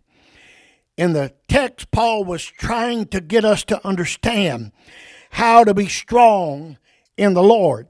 In 0.97 1.12
the 1.12 1.33
text, 1.49 1.90
Paul 1.90 2.25
was 2.25 2.44
trying 2.44 3.07
to 3.07 3.20
get 3.20 3.44
us 3.44 3.64
to 3.64 3.85
understand 3.87 4.73
how 5.31 5.64
to 5.64 5.75
be 5.75 5.88
strong 5.88 6.79
in 7.16 7.35
the 7.35 7.42
Lord. 7.42 7.88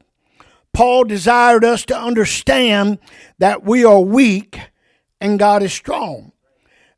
Paul 0.75 1.05
desired 1.05 1.65
us 1.65 1.87
to 1.87 1.97
understand 1.99 2.99
that 3.39 3.63
we 3.63 3.85
are 3.85 4.01
weak 4.01 4.61
and 5.21 5.39
God 5.39 5.63
is 5.63 5.73
strong. 5.73 6.33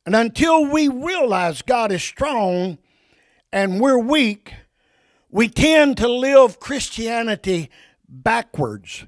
And 0.07 0.17
until 0.17 0.65
we 0.65 0.89
realize 0.89 1.63
God 1.63 1.93
is 1.93 2.03
strong 2.03 2.79
and 3.53 3.81
we're 3.81 3.99
weak, 3.99 4.55
we 5.31 5.49
tend 5.49 5.99
to 5.99 6.09
live 6.09 6.59
Christianity 6.59 7.71
backwards. 8.09 9.05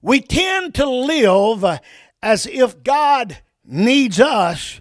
We 0.00 0.20
tend 0.20 0.74
to 0.76 0.88
live 0.88 1.80
as 2.22 2.46
if 2.46 2.82
God 2.82 3.38
needs 3.64 4.18
us, 4.18 4.80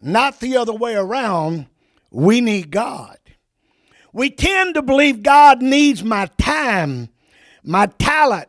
not 0.00 0.38
the 0.38 0.56
other 0.56 0.72
way 0.72 0.94
around. 0.94 1.66
We 2.12 2.40
need 2.40 2.70
God. 2.70 3.18
We 4.12 4.30
tend 4.30 4.74
to 4.74 4.82
believe 4.82 5.24
God 5.24 5.60
needs 5.60 6.04
my 6.04 6.26
time 6.38 7.08
my 7.64 7.86
talent, 7.86 8.48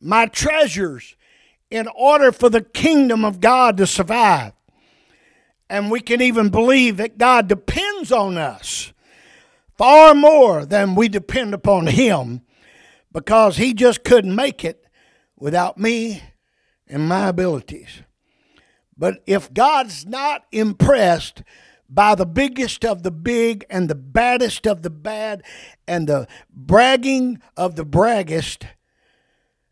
my 0.00 0.26
treasures, 0.26 1.16
in 1.70 1.88
order 1.94 2.32
for 2.32 2.50
the 2.50 2.62
kingdom 2.62 3.24
of 3.24 3.40
God 3.40 3.76
to 3.76 3.86
survive. 3.86 4.52
And 5.68 5.90
we 5.90 6.00
can 6.00 6.20
even 6.20 6.48
believe 6.48 6.96
that 6.96 7.16
God 7.16 7.46
depends 7.46 8.10
on 8.10 8.36
us 8.36 8.92
far 9.78 10.14
more 10.14 10.66
than 10.66 10.96
we 10.96 11.08
depend 11.08 11.54
upon 11.54 11.86
Him 11.86 12.42
because 13.12 13.56
He 13.56 13.72
just 13.72 14.02
couldn't 14.02 14.34
make 14.34 14.64
it 14.64 14.84
without 15.36 15.78
me 15.78 16.22
and 16.88 17.08
my 17.08 17.28
abilities. 17.28 18.02
But 18.96 19.22
if 19.26 19.54
God's 19.54 20.04
not 20.04 20.44
impressed 20.52 21.42
by 21.90 22.14
the 22.14 22.26
biggest 22.26 22.84
of 22.84 23.02
the 23.02 23.10
big 23.10 23.66
and 23.68 23.90
the 23.90 23.96
baddest 23.96 24.66
of 24.66 24.82
the 24.82 24.90
bad 24.90 25.42
and 25.88 26.06
the 26.06 26.28
bragging 26.48 27.42
of 27.56 27.74
the 27.74 27.84
braggest 27.84 28.64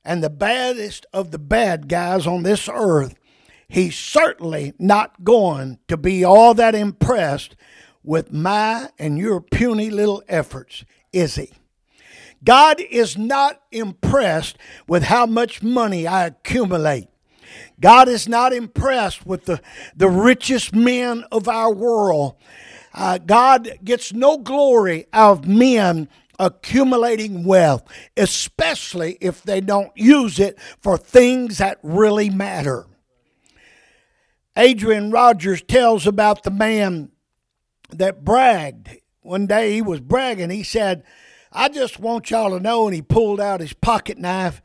and 0.04 0.22
the 0.22 0.31
baddest 0.31 1.07
of 1.12 1.31
the 1.31 1.38
bad 1.38 1.88
guys 1.88 2.26
on 2.26 2.42
this 2.42 2.68
earth, 2.68 3.14
he's 3.68 3.96
certainly 3.96 4.72
not 4.78 5.22
going 5.22 5.78
to 5.87 5.96
be 5.96 6.24
all 6.24 6.54
that 6.54 6.74
impressed 6.74 7.54
with 8.02 8.33
my 8.33 8.88
and 8.98 9.18
your 9.18 9.40
puny 9.40 9.90
little 9.90 10.22
efforts, 10.28 10.85
is 11.12 11.37
he? 11.37 11.52
God 12.42 12.81
is 12.81 13.18
not 13.18 13.62
impressed 13.70 14.57
with 14.87 15.04
how 15.04 15.26
much 15.26 15.62
money 15.62 16.07
I 16.07 16.26
accumulate. 16.26 17.09
God 17.81 18.09
is 18.09 18.29
not 18.29 18.53
impressed 18.53 19.27
with 19.27 19.45
the, 19.45 19.61
the 19.97 20.09
richest 20.09 20.75
men 20.75 21.25
of 21.31 21.49
our 21.49 21.73
world. 21.73 22.37
Uh, 22.95 23.19
God 23.19 23.79
gets 23.85 24.12
no 24.12 24.38
glory 24.38 25.07
out 25.12 25.38
of 25.38 25.49
men 25.49 26.09
accumulating 26.38 27.45
wealth, 27.45 27.83
especially 28.17 29.19
if 29.21 29.43
they 29.43 29.61
don't 29.61 29.93
use 29.97 30.38
it 30.38 30.59
for 30.81 30.97
things 30.97 31.59
that 31.59 31.79
really 31.83 32.31
matter. 32.31 32.87
Adrian 34.57 35.11
Rogers 35.11 35.62
tells 35.62 36.07
about 36.07 36.43
the 36.43 36.51
man 36.51 37.11
that 37.91 38.25
bragged. 38.25 38.88
One 39.21 39.47
day 39.47 39.75
he 39.75 39.83
was 39.83 40.01
bragging. 40.01 40.51
He 40.51 40.62
said, 40.62 41.05
I 41.53 41.69
just 41.69 42.01
want 42.01 42.31
y'all 42.31 42.51
to 42.51 42.61
know. 42.61 42.87
And 42.87 42.95
he 42.95 43.03
pulled 43.03 43.41
out 43.41 43.61
his 43.61 43.73
pocket 43.73 44.19
knife 44.19 44.61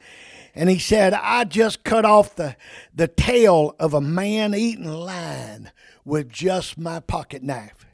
and 0.55 0.69
he 0.69 0.77
said, 0.77 1.13
I 1.13 1.45
just 1.45 1.83
cut 1.83 2.05
off 2.05 2.35
the, 2.35 2.55
the 2.93 3.07
tail 3.07 3.75
of 3.79 3.93
a 3.93 4.01
man 4.01 4.53
eating 4.53 4.87
lion 4.87 5.71
with 6.05 6.29
just 6.29 6.77
my 6.77 6.99
pocket 6.99 7.41
knife. 7.41 7.85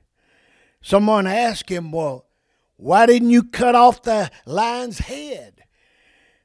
Someone 0.81 1.27
asked 1.27 1.69
him, 1.69 1.91
Well, 1.91 2.25
why 2.75 3.05
didn't 3.05 3.29
you 3.29 3.43
cut 3.43 3.75
off 3.75 4.01
the 4.01 4.29
lion's 4.45 4.99
head? 4.99 5.63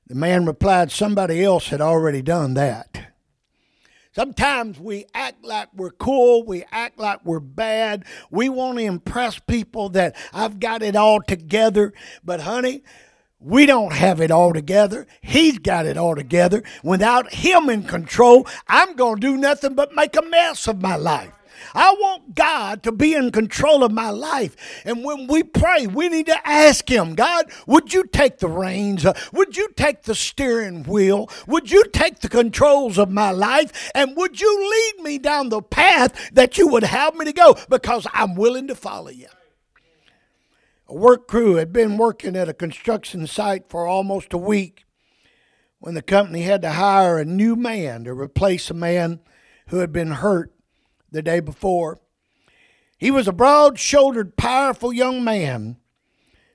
The 0.07 0.15
man 0.15 0.47
replied, 0.47 0.93
Somebody 0.93 1.43
else 1.43 1.69
had 1.69 1.81
already 1.81 2.23
done 2.23 2.55
that. 2.55 3.15
Sometimes 4.15 4.79
we 4.79 5.07
act 5.13 5.45
like 5.45 5.71
we're 5.75 5.91
cool, 5.91 6.45
we 6.45 6.65
act 6.71 7.01
like 7.01 7.25
we're 7.25 7.41
bad. 7.41 8.05
We 8.31 8.49
want 8.49 8.79
to 8.79 8.85
impress 8.85 9.41
people 9.41 9.89
that 9.91 10.15
I've 10.33 10.61
got 10.61 10.85
it 10.85 10.95
all 10.95 11.21
together. 11.21 11.93
But, 12.23 12.43
honey, 12.43 12.85
we 13.45 13.67
don't 13.67 13.93
have 13.93 14.21
it 14.21 14.31
all 14.31 14.55
together. 14.55 15.07
He's 15.21 15.59
got 15.59 15.85
it 15.85 15.99
all 15.99 16.15
together. 16.15 16.63
Without 16.83 17.33
Him 17.35 17.69
in 17.69 17.83
control, 17.85 18.47
I'm 18.67 18.97
going 18.97 19.17
to 19.17 19.21
do 19.21 19.37
nothing 19.37 19.75
but 19.75 19.95
make 19.95 20.17
a 20.17 20.23
mess 20.23 20.67
of 20.67 20.81
my 20.81 20.97
life. 20.97 21.31
I 21.75 21.93
want 21.93 22.35
God 22.35 22.83
to 22.85 22.93
be 22.93 23.15
in 23.15 23.33
control 23.33 23.85
of 23.85 23.93
my 23.93 24.11
life. 24.11 24.57
And 24.85 25.05
when 25.05 25.27
we 25.27 25.43
pray, 25.43 25.87
we 25.87 26.09
need 26.09 26.27
to 26.27 26.49
ask 26.49 26.89
Him, 26.89 27.15
God, 27.15 27.47
would 27.67 27.93
you 27.93 28.05
take 28.05 28.39
the 28.39 28.49
reins? 28.49 29.05
Would 29.33 29.57
you 29.57 29.69
take 29.77 30.03
the 30.03 30.15
steering 30.15 30.85
wheel? 30.85 31.29
Would 31.47 31.71
you 31.71 31.85
take 31.93 32.21
the 32.21 32.29
controls 32.29 32.99
of 32.99 33.11
my 33.11 33.31
life? 33.31 33.91
And 33.95 34.17
would 34.17 34.41
you 34.41 34.71
lead 34.71 35.05
me 35.05 35.19
down 35.19 35.51
the 35.51 35.63
path 35.63 36.31
that 36.33 36.57
you 36.57 36.69
would 36.69 36.85
have 36.85 37.15
me 37.15 37.27
to 37.27 37.33
go? 37.33 37.57
Because 37.69 38.07
I'm 38.13 38.37
willing 38.37 38.69
to 38.69 38.75
follow 38.75 39.11
you. 39.11 39.29
A 40.95 40.97
work 40.97 41.27
crew 41.27 41.57
had 41.57 41.73
been 41.73 41.99
working 41.99 42.37
at 42.37 42.49
a 42.49 42.55
construction 42.55 43.27
site 43.27 43.69
for 43.69 43.85
almost 43.85 44.33
a 44.33 44.39
week 44.39 44.85
when 45.81 45.95
the 45.95 46.03
company 46.03 46.43
had 46.43 46.63
to 46.63 46.71
hire 46.71 47.19
a 47.19 47.25
new 47.25 47.57
man 47.57 48.05
to 48.05 48.15
replace 48.15 48.71
a 48.71 48.75
man 48.75 49.19
who 49.71 49.79
had 49.79 49.93
been 49.93 50.13
hurt 50.13 50.53
the 51.11 51.21
day 51.21 51.41
before. 51.41 51.99
He 52.97 53.11
was 53.11 53.27
a 53.27 53.33
broad 53.33 53.77
shouldered, 53.77 54.37
powerful 54.37 54.93
young 54.93 55.25
man, 55.25 55.79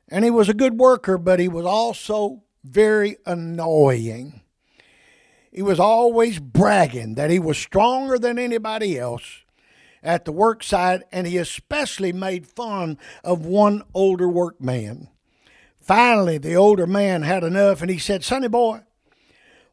and 0.08 0.24
he 0.24 0.32
was 0.32 0.48
a 0.48 0.54
good 0.54 0.80
worker, 0.80 1.18
but 1.18 1.42
he 1.42 1.50
was 1.50 1.66
also 1.66 2.44
very 2.64 3.18
annoying. 3.26 4.40
He 5.52 5.62
was 5.62 5.82
always 5.82 6.40
bragging 6.40 7.16
that 7.16 7.30
he 7.30 7.40
was 7.40 7.58
stronger 7.58 8.18
than 8.18 8.40
anybody 8.40 8.98
else 8.98 9.44
at 10.04 10.26
the 10.26 10.32
work 10.32 10.64
site, 10.64 11.04
and 11.12 11.28
he 11.28 11.38
especially 11.38 12.14
made 12.14 12.48
fun 12.48 12.98
of 13.24 13.46
one 13.46 13.84
older 13.94 14.30
workman. 14.30 15.10
Finally, 15.82 16.38
the 16.38 16.56
older 16.56 16.86
man 16.86 17.24
had 17.24 17.44
enough 17.44 17.82
and 17.82 17.90
he 17.90 17.98
said, 17.98 18.24
Sonny 18.24 18.48
boy, 18.48 18.82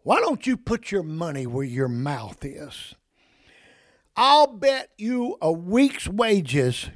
why 0.03 0.21
don't 0.21 0.47
you 0.47 0.57
put 0.57 0.91
your 0.91 1.03
money 1.03 1.47
where 1.47 1.65
your 1.65 1.89
mouth 1.89 2.45
is? 2.45 2.95
I'll 4.17 4.47
bet 4.47 4.89
you 4.97 5.37
a 5.43 5.53
week's 5.53 6.09
wages 6.09 6.89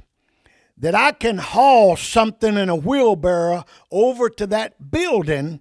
that 0.77 0.95
I 0.95 1.11
can 1.11 1.37
haul 1.37 1.95
something 1.95 2.57
in 2.57 2.69
a 2.69 2.75
wheelbarrow 2.75 3.65
over 3.91 4.29
to 4.29 4.47
that 4.47 4.91
building 4.91 5.59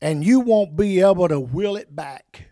and 0.00 0.24
you 0.24 0.40
won't 0.40 0.76
be 0.76 1.00
able 1.00 1.26
to 1.28 1.40
wheel 1.40 1.76
it 1.76 1.96
back. 1.96 2.50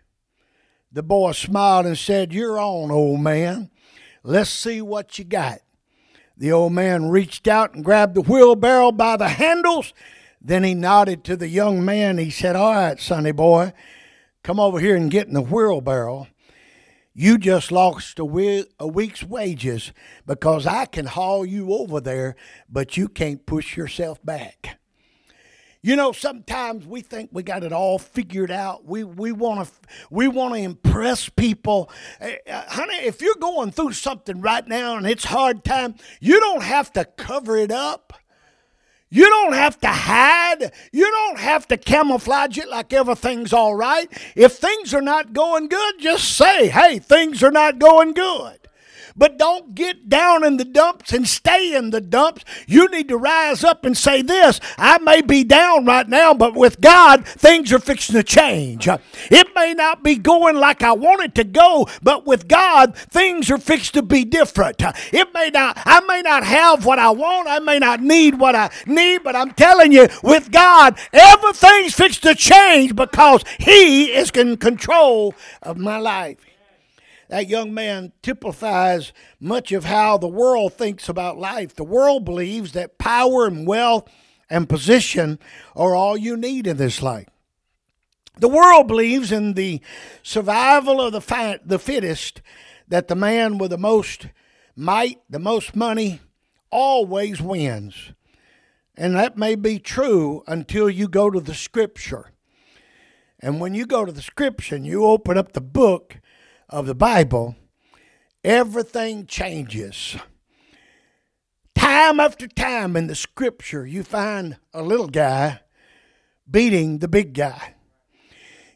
The 0.91 1.03
boy 1.03 1.31
smiled 1.31 1.85
and 1.85 1.97
said, 1.97 2.33
You're 2.33 2.59
on, 2.59 2.91
old 2.91 3.21
man. 3.21 3.69
Let's 4.27 4.49
see 4.49 4.81
what 4.81 5.19
you 5.19 5.23
got. 5.25 5.59
The 6.35 6.51
old 6.51 6.73
man 6.73 7.09
reached 7.09 7.47
out 7.47 7.75
and 7.75 7.85
grabbed 7.85 8.15
the 8.15 8.23
wheelbarrow 8.23 8.91
by 8.91 9.17
the 9.17 9.27
handles. 9.27 9.93
Then 10.41 10.63
he 10.63 10.73
nodded 10.73 11.23
to 11.25 11.37
the 11.37 11.47
young 11.47 11.85
man. 11.85 12.17
He 12.17 12.31
said, 12.31 12.55
All 12.55 12.73
right, 12.73 12.99
sonny 12.99 13.31
boy, 13.31 13.71
come 14.41 14.59
over 14.59 14.79
here 14.79 14.95
and 14.95 15.11
get 15.11 15.27
in 15.27 15.35
the 15.35 15.43
wheelbarrow. 15.43 16.27
You 17.13 17.37
just 17.37 17.71
lost 17.71 18.17
a, 18.17 18.25
week's 18.25 19.23
wages 19.23 19.93
because 20.25 20.65
I 20.65 20.87
can 20.87 21.05
haul 21.05 21.45
you 21.45 21.71
over 21.71 22.01
there, 22.01 22.35
but 22.67 22.97
you 22.97 23.07
can't 23.07 23.45
push 23.45 23.77
yourself 23.77 24.25
back. 24.25 24.79
You 25.85 25.95
know, 25.95 26.13
sometimes 26.13 26.87
we 26.87 27.01
think 27.01 27.29
we 27.31 27.43
got 27.43 27.63
it 27.63 27.71
all 27.71 27.99
figured 27.99 28.49
out. 28.49 28.85
We 28.85 29.03
we 29.03 29.31
want 29.31 29.67
to 29.67 29.73
we 30.09 30.27
want 30.27 30.55
to 30.55 30.59
impress 30.59 31.29
people. 31.29 31.91
Uh, 32.19 32.31
honey, 32.69 32.95
if 33.05 33.21
you're 33.21 33.35
going 33.35 33.69
through 33.69 33.91
something 33.91 34.41
right 34.41 34.67
now 34.67 34.97
and 34.97 35.05
it's 35.05 35.25
hard 35.25 35.63
time, 35.63 35.93
you 36.19 36.39
don't 36.39 36.63
have 36.63 36.91
to 36.93 37.05
cover 37.05 37.55
it 37.55 37.71
up. 37.71 38.13
You 39.11 39.29
don't 39.29 39.53
have 39.53 39.79
to 39.81 39.89
hide. 39.89 40.71
You 40.91 41.11
don't 41.11 41.37
have 41.37 41.67
to 41.67 41.77
camouflage 41.77 42.57
it 42.57 42.67
like 42.67 42.91
everything's 42.91 43.53
all 43.53 43.75
right. 43.75 44.11
If 44.35 44.53
things 44.53 44.91
are 44.91 45.03
not 45.03 45.33
going 45.33 45.67
good, 45.67 45.99
just 45.99 46.35
say, 46.35 46.69
"Hey, 46.69 46.97
things 46.97 47.43
are 47.43 47.51
not 47.51 47.77
going 47.77 48.13
good." 48.13 48.64
But 49.17 49.37
don't 49.37 49.75
get 49.75 50.09
down 50.09 50.43
in 50.43 50.57
the 50.57 50.65
dumps 50.65 51.13
and 51.13 51.25
stay 51.25 51.73
in 51.73 51.91
the 51.91 52.01
dumps. 52.01 52.43
You 52.67 52.89
need 52.89 53.07
to 53.07 53.17
rise 53.17 53.63
up 53.63 53.85
and 53.85 53.97
say 53.97 54.21
this 54.21 54.59
I 54.77 54.97
may 54.97 55.21
be 55.21 55.45
down 55.45 55.85
right 55.85 56.07
now, 56.07 56.33
but 56.33 56.53
with 56.53 56.81
God, 56.81 57.25
things 57.25 57.71
are 57.71 57.79
fixing 57.79 58.15
to 58.15 58.23
change. 58.23 58.87
It 58.87 59.47
may 59.55 59.73
not 59.73 60.03
be 60.03 60.15
going 60.15 60.57
like 60.57 60.83
I 60.83 60.91
want 60.91 61.21
it 61.23 61.35
to 61.35 61.45
go, 61.45 61.87
but 62.03 62.25
with 62.25 62.49
God, 62.49 62.95
things 62.95 63.49
are 63.49 63.57
fixed 63.57 63.93
to 63.93 64.01
be 64.01 64.25
different. 64.25 64.81
It 65.13 65.33
may 65.33 65.49
not, 65.49 65.77
I 65.85 66.01
may 66.01 66.21
not 66.21 66.43
have 66.43 66.85
what 66.85 66.99
I 66.99 67.11
want, 67.11 67.47
I 67.47 67.59
may 67.59 67.79
not 67.79 68.01
need 68.01 68.37
what 68.37 68.55
I 68.55 68.69
need, 68.85 69.23
but 69.23 69.35
I'm 69.35 69.51
telling 69.51 69.93
you, 69.93 70.09
with 70.23 70.51
God, 70.51 70.99
everything's 71.13 71.93
fixed 71.93 72.23
to 72.23 72.35
change 72.35 72.95
because 72.95 73.43
He 73.59 74.11
is 74.11 74.29
in 74.31 74.57
control 74.57 75.33
of 75.61 75.77
my 75.77 75.97
life 75.97 76.37
that 77.29 77.49
young 77.49 77.73
man 77.73 78.11
typifies 78.21 79.13
much 79.39 79.71
of 79.71 79.85
how 79.85 80.17
the 80.17 80.27
world 80.27 80.73
thinks 80.73 81.09
about 81.09 81.37
life. 81.37 81.75
The 81.75 81.83
world 81.83 82.25
believes 82.25 82.73
that 82.73 82.97
power 82.97 83.45
and 83.45 83.67
wealth 83.67 84.09
and 84.49 84.69
position 84.69 85.39
are 85.75 85.95
all 85.95 86.17
you 86.17 86.37
need 86.37 86.67
in 86.67 86.77
this 86.77 87.01
life. 87.01 87.27
The 88.37 88.49
world 88.49 88.87
believes 88.87 89.31
in 89.31 89.53
the 89.53 89.81
survival 90.21 91.01
of 91.01 91.13
the, 91.13 91.21
fi- 91.21 91.59
the 91.65 91.79
fittest, 91.79 92.41
that 92.87 93.07
the 93.07 93.15
man 93.15 93.57
with 93.57 93.71
the 93.71 93.77
most 93.77 94.27
might, 94.75 95.19
the 95.29 95.39
most 95.39 95.75
money, 95.75 96.19
always 96.69 97.41
wins. 97.41 98.11
And 98.97 99.15
that 99.15 99.37
may 99.37 99.55
be 99.55 99.79
true 99.79 100.43
until 100.47 100.89
you 100.89 101.07
go 101.07 101.29
to 101.29 101.39
the 101.39 101.53
scripture. 101.53 102.31
And 103.39 103.59
when 103.59 103.73
you 103.73 103.85
go 103.85 104.05
to 104.05 104.11
the 104.11 104.21
scripture 104.21 104.75
and 104.75 104.85
you 104.85 105.05
open 105.05 105.37
up 105.37 105.53
the 105.53 105.61
book, 105.61 106.17
of 106.69 106.85
the 106.85 106.95
Bible, 106.95 107.55
everything 108.43 109.25
changes. 109.25 110.15
Time 111.75 112.19
after 112.19 112.47
time 112.47 112.95
in 112.95 113.07
the 113.07 113.15
scripture, 113.15 113.85
you 113.85 114.03
find 114.03 114.57
a 114.73 114.81
little 114.81 115.07
guy 115.07 115.61
beating 116.49 116.99
the 116.99 117.07
big 117.07 117.33
guy. 117.33 117.75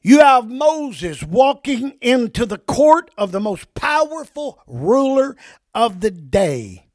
You 0.01 0.19
have 0.19 0.49
Moses 0.49 1.23
walking 1.23 1.97
into 2.01 2.45
the 2.45 2.57
court 2.57 3.11
of 3.17 3.31
the 3.31 3.39
most 3.39 3.73
powerful 3.73 4.59
ruler 4.65 5.35
of 5.73 5.99
the 5.99 6.11
day, 6.11 6.87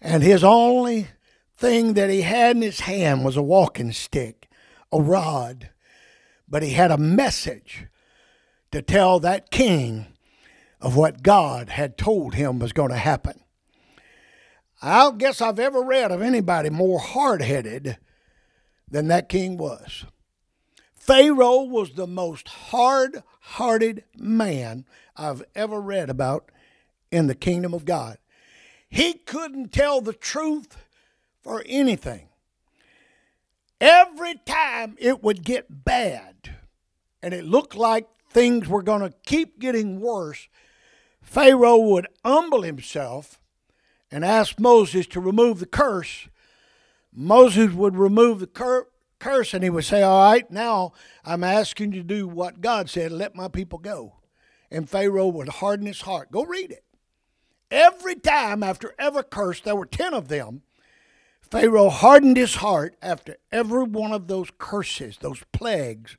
and 0.00 0.22
his 0.22 0.44
only 0.44 1.08
thing 1.56 1.94
that 1.94 2.10
he 2.10 2.22
had 2.22 2.56
in 2.56 2.62
his 2.62 2.80
hand 2.80 3.24
was 3.24 3.36
a 3.36 3.42
walking 3.42 3.92
stick, 3.92 4.48
a 4.92 5.00
rod, 5.00 5.70
but 6.48 6.62
he 6.62 6.70
had 6.70 6.90
a 6.90 6.98
message 6.98 7.86
to 8.72 8.82
tell 8.82 9.20
that 9.20 9.50
king 9.50 10.06
of 10.80 10.96
what 10.96 11.22
God 11.22 11.70
had 11.70 11.98
told 11.98 12.34
him 12.34 12.58
was 12.58 12.72
going 12.72 12.90
to 12.90 12.96
happen. 12.96 13.40
I 14.82 15.00
don't 15.00 15.18
guess 15.18 15.40
I've 15.40 15.58
ever 15.58 15.82
read 15.82 16.10
of 16.10 16.22
anybody 16.22 16.70
more 16.70 16.98
hard 16.98 17.42
headed 17.42 17.98
than 18.90 19.08
that 19.08 19.28
king 19.28 19.56
was. 19.56 20.04
Pharaoh 20.94 21.62
was 21.62 21.92
the 21.92 22.06
most 22.06 22.48
hard 22.48 23.22
hearted 23.40 24.04
man 24.16 24.84
I've 25.16 25.42
ever 25.54 25.80
read 25.80 26.08
about 26.08 26.50
in 27.10 27.26
the 27.26 27.34
kingdom 27.34 27.74
of 27.74 27.84
God. 27.84 28.18
He 28.88 29.14
couldn't 29.14 29.72
tell 29.72 30.00
the 30.00 30.12
truth 30.12 30.76
for 31.42 31.62
anything. 31.66 32.28
Every 33.80 34.34
time 34.46 34.96
it 34.98 35.22
would 35.22 35.44
get 35.44 35.84
bad 35.84 36.54
and 37.22 37.34
it 37.34 37.44
looked 37.44 37.74
like 37.74 38.08
things 38.30 38.68
were 38.68 38.82
going 38.82 39.02
to 39.02 39.14
keep 39.26 39.58
getting 39.58 40.00
worse, 40.00 40.48
Pharaoh 41.20 41.78
would 41.78 42.06
humble 42.24 42.62
himself 42.62 43.40
and 44.10 44.24
ask 44.24 44.58
Moses 44.58 45.06
to 45.08 45.20
remove 45.20 45.58
the 45.58 45.66
curse. 45.66 46.28
Moses 47.12 47.72
would 47.72 47.96
remove 47.96 48.40
the 48.40 48.46
cur- 48.46 48.88
curse 49.18 49.52
and 49.52 49.62
he 49.62 49.70
would 49.70 49.84
say, 49.84 50.02
All 50.02 50.30
right, 50.30 50.50
now 50.50 50.92
I'm 51.24 51.44
asking 51.44 51.92
you 51.92 52.02
to 52.02 52.06
do 52.06 52.28
what 52.28 52.60
God 52.60 52.88
said, 52.88 53.12
let 53.12 53.34
my 53.34 53.48
people 53.48 53.78
go. 53.78 54.14
And 54.70 54.88
Pharaoh 54.88 55.28
would 55.28 55.48
harden 55.48 55.86
his 55.86 56.02
heart. 56.02 56.30
Go 56.30 56.44
read 56.44 56.70
it. 56.70 56.84
Every 57.70 58.16
time 58.16 58.62
after 58.62 58.94
every 58.98 59.24
curse, 59.24 59.60
there 59.60 59.76
were 59.76 59.86
10 59.86 60.14
of 60.14 60.28
them, 60.28 60.62
Pharaoh 61.50 61.88
hardened 61.88 62.36
his 62.36 62.56
heart 62.56 62.96
after 63.02 63.36
every 63.50 63.82
one 63.82 64.12
of 64.12 64.28
those 64.28 64.50
curses, 64.58 65.18
those 65.20 65.42
plagues. 65.52 66.16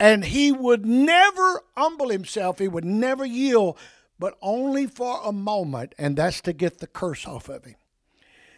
And 0.00 0.24
he 0.24 0.50
would 0.52 0.84
never 0.84 1.62
humble 1.76 2.08
himself, 2.10 2.58
he 2.58 2.68
would 2.68 2.84
never 2.84 3.24
yield, 3.24 3.78
but 4.18 4.36
only 4.42 4.86
for 4.86 5.20
a 5.24 5.32
moment, 5.32 5.94
and 5.98 6.16
that's 6.16 6.40
to 6.42 6.52
get 6.52 6.78
the 6.78 6.86
curse 6.86 7.26
off 7.26 7.48
of 7.48 7.64
him. 7.64 7.76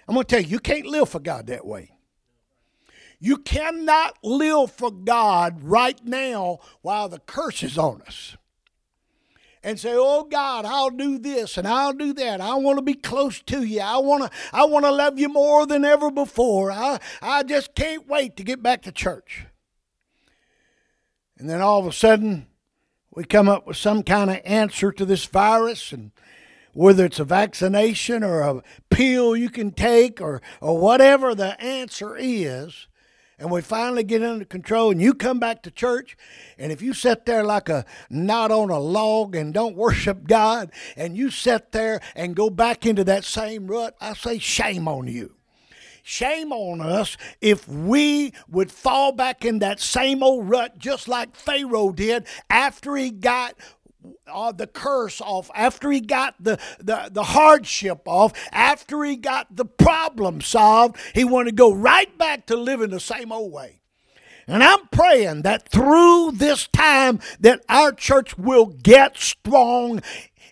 I'm 0.09 0.15
going 0.15 0.27
to 0.27 0.37
tell 0.37 0.43
you, 0.43 0.49
you 0.49 0.61
can't 0.61 0.87
live 0.87 1.09
for 1.09 1.21
God 1.21 1.47
that 1.49 1.67
way. 1.67 1.91
You 3.19 3.39
cannot 3.39 4.19
live 4.23 4.71
for 4.73 4.91
God 4.91 5.63
right 5.63 6.03
now 6.05 6.59
while 6.83 7.09
the 7.09 7.19
curse 7.19 7.63
is 7.63 7.79
on 7.79 8.03
us 8.03 8.37
and 9.67 9.81
say, 9.81 9.95
"Oh 9.95 10.23
God, 10.23 10.65
I'll 10.65 10.91
do 10.91 11.19
this 11.19 11.57
and 11.57 11.67
I'll 11.67 11.93
do 11.93 12.13
that. 12.13 12.41
I 12.41 12.55
want 12.55 12.79
to 12.79 12.83
be 12.83 12.95
close 12.95 13.41
to 13.43 13.65
you. 13.65 13.81
I 13.81 13.97
want 13.97 14.25
to 14.25 14.39
I 14.53 14.65
want 14.65 14.85
to 14.85 14.93
love 14.93 15.19
you 15.19 15.29
more 15.29 15.67
than 15.67 15.85
ever 15.85 16.11
before. 16.11 16.71
I 16.71 17.01
I 17.23 17.43
just 17.43 17.75
can't 17.75 18.07
wait 18.07 18.37
to 18.37 18.45
get 18.45 18.63
back 18.63 18.83
to 18.83 18.93
church." 18.93 19.47
And 21.39 21.49
then 21.49 21.61
all 21.61 21.81
of 21.81 21.87
a 21.87 21.93
sudden, 21.93 22.47
we 23.11 23.25
come 23.25 23.49
up 23.49 23.67
with 23.67 23.77
some 23.77 24.03
kind 24.03 24.31
of 24.31 24.41
answer 24.45 24.93
to 24.93 25.05
this 25.05 25.25
virus 25.25 25.93
and 25.93 26.13
whether 26.73 27.07
it's 27.07 27.19
a 27.19 27.25
vaccination 27.25 28.23
or 28.23 28.41
a 28.41 28.63
pill 28.91 29.35
you 29.35 29.49
can 29.49 29.71
take 29.71 30.21
or 30.21 30.43
or 30.61 30.79
whatever 30.79 31.35
the 31.35 31.59
answer 31.61 32.17
is, 32.19 32.87
and 33.39 33.51
we 33.51 33.61
finally 33.61 34.03
get 34.03 34.23
under 34.23 34.45
control 34.45 34.91
and 34.91 35.01
you 35.01 35.15
come 35.15 35.39
back 35.39 35.63
to 35.63 35.71
church 35.71 36.17
and 36.59 36.73
if 36.73 36.81
you 36.81 36.95
sit 36.95 37.27
there 37.27 37.45
like 37.45 37.69
a 37.69 37.85
knot 38.09 38.51
on 38.51 38.71
a 38.71 38.79
log 38.79 39.35
and 39.35 39.53
don't 39.53 39.77
worship 39.77 40.27
god 40.27 40.71
and 40.97 41.17
you 41.17 41.31
sit 41.31 41.73
there 41.73 42.01
and 42.15 42.37
go 42.37 42.49
back 42.49 42.87
into 42.87 43.05
that 43.05 43.25
same 43.25 43.67
rut 43.67 43.95
i 44.01 44.15
say 44.15 44.39
shame 44.39 44.89
on 44.89 45.07
you 45.07 45.36
shame 46.07 46.53
on 46.53 46.81
us 46.81 47.17
if 47.41 47.67
we 47.67 48.33
would 48.49 48.71
fall 48.71 49.13
back 49.13 49.45
in 49.45 49.59
that 49.59 49.81
same 49.81 50.23
old 50.23 50.49
rut 50.49 50.79
just 50.79 51.09
like 51.09 51.35
pharaoh 51.35 51.91
did 51.91 52.25
after 52.49 52.95
he 52.97 53.11
got 53.11 53.55
uh, 54.29 54.53
the 54.53 54.67
curse 54.69 55.21
off, 55.21 55.51
after 55.55 55.91
he 55.91 56.01
got 56.01 56.37
the, 56.39 56.59
the, 56.79 57.09
the 57.11 57.25
hardship 57.25 58.03
off, 58.07 58.33
after 58.53 59.03
he 59.03 59.17
got 59.17 59.55
the 59.55 59.65
problem 59.65 60.41
solved, 60.41 60.97
he 61.13 61.25
wanted 61.25 61.51
to 61.51 61.57
go 61.57 61.75
right 61.75 62.17
back 62.17 62.47
to 62.47 62.57
living 62.57 62.91
the 62.91 63.01
same 63.01 63.33
old 63.33 63.53
way. 63.53 63.81
And 64.49 64.63
I'm 64.63 64.87
praying 64.89 65.43
that 65.43 65.69
through 65.69 66.33
this 66.35 66.69
time 66.69 67.19
that 67.41 67.63
our 67.69 67.93
church 67.93 68.39
will 68.39 68.67
get 68.67 69.17
strong 69.17 70.01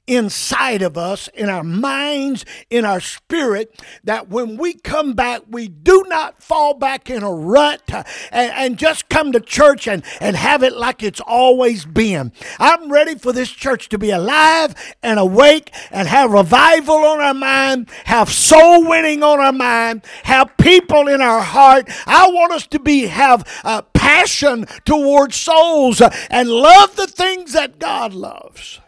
inside 0.06 0.82
of 0.82 0.98
us, 0.98 1.28
in 1.28 1.48
our 1.48 1.64
minds, 1.64 2.44
in 2.70 2.84
our 2.84 3.00
spirit, 3.00 3.80
that 4.04 4.28
when 4.28 4.56
we 4.56 4.74
come 4.74 5.14
back, 5.14 5.42
we 5.48 5.68
do 5.68 6.04
not 6.08 6.42
fall 6.42 6.74
back 6.74 7.08
in 7.08 7.22
a 7.22 7.32
rut 7.32 7.82
and, 8.30 8.52
and 8.52 8.78
just 8.78 9.08
come 9.08 9.32
to 9.32 9.40
church 9.40 9.88
and, 9.88 10.04
and 10.20 10.36
have 10.36 10.62
it 10.62 10.74
like 10.74 11.02
it's 11.02 11.20
always 11.20 11.84
been. 11.84 12.32
I'm 12.58 12.90
ready 12.90 13.14
for 13.16 13.32
this 13.32 13.50
church 13.50 13.88
to 13.90 13.98
be 13.98 14.10
alive 14.10 14.74
and 15.02 15.18
awake 15.18 15.72
and 15.90 16.06
have 16.08 16.30
revival 16.30 16.96
on 16.96 17.20
our 17.20 17.34
mind, 17.34 17.88
have 18.04 18.30
soul 18.30 18.88
winning 18.88 19.22
on 19.22 19.40
our 19.40 19.52
mind, 19.52 20.04
have 20.24 20.56
people 20.58 21.08
in 21.08 21.20
our 21.20 21.40
heart. 21.40 21.88
I 22.06 22.28
want 22.30 22.52
us 22.52 22.66
to 22.68 22.78
be 22.78 23.06
have 23.06 23.46
a 23.64 23.82
passion 23.82 24.66
towards 24.84 25.36
souls 25.36 26.02
and 26.30 26.48
love 26.48 26.96
the 26.96 27.06
things 27.06 27.54
that 27.54 27.78
God 27.78 28.12
loves. 28.12 28.80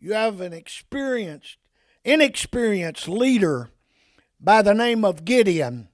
You 0.00 0.12
have 0.12 0.40
an 0.40 0.52
experienced, 0.52 1.56
inexperienced 2.04 3.08
leader 3.08 3.70
by 4.40 4.62
the 4.62 4.74
name 4.74 5.04
of 5.04 5.24
Gideon 5.24 5.88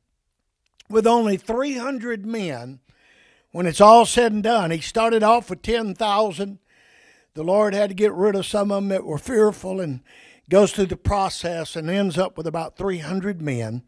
with 0.91 1.07
only 1.07 1.37
300 1.39 2.27
men. 2.27 2.81
When 3.51 3.67
it's 3.67 3.81
all 3.81 4.05
said 4.05 4.33
and 4.33 4.43
done, 4.43 4.71
he 4.71 4.81
started 4.81 5.23
off 5.23 5.49
with 5.49 5.63
10,000. 5.63 6.59
The 7.35 7.43
Lord 7.43 7.73
had 7.73 7.91
to 7.91 7.95
get 7.95 8.13
rid 8.13 8.35
of 8.35 8.45
some 8.45 8.71
of 8.71 8.77
them 8.77 8.89
that 8.89 9.05
were 9.05 9.19
fearful 9.19 9.81
and 9.81 10.01
goes 10.51 10.73
through 10.73 10.87
the 10.87 10.97
process 10.97 11.75
and 11.75 11.89
ends 11.89 12.19
up 12.19 12.37
with 12.37 12.47
about 12.47 12.77
300 12.77 13.41
men. 13.41 13.83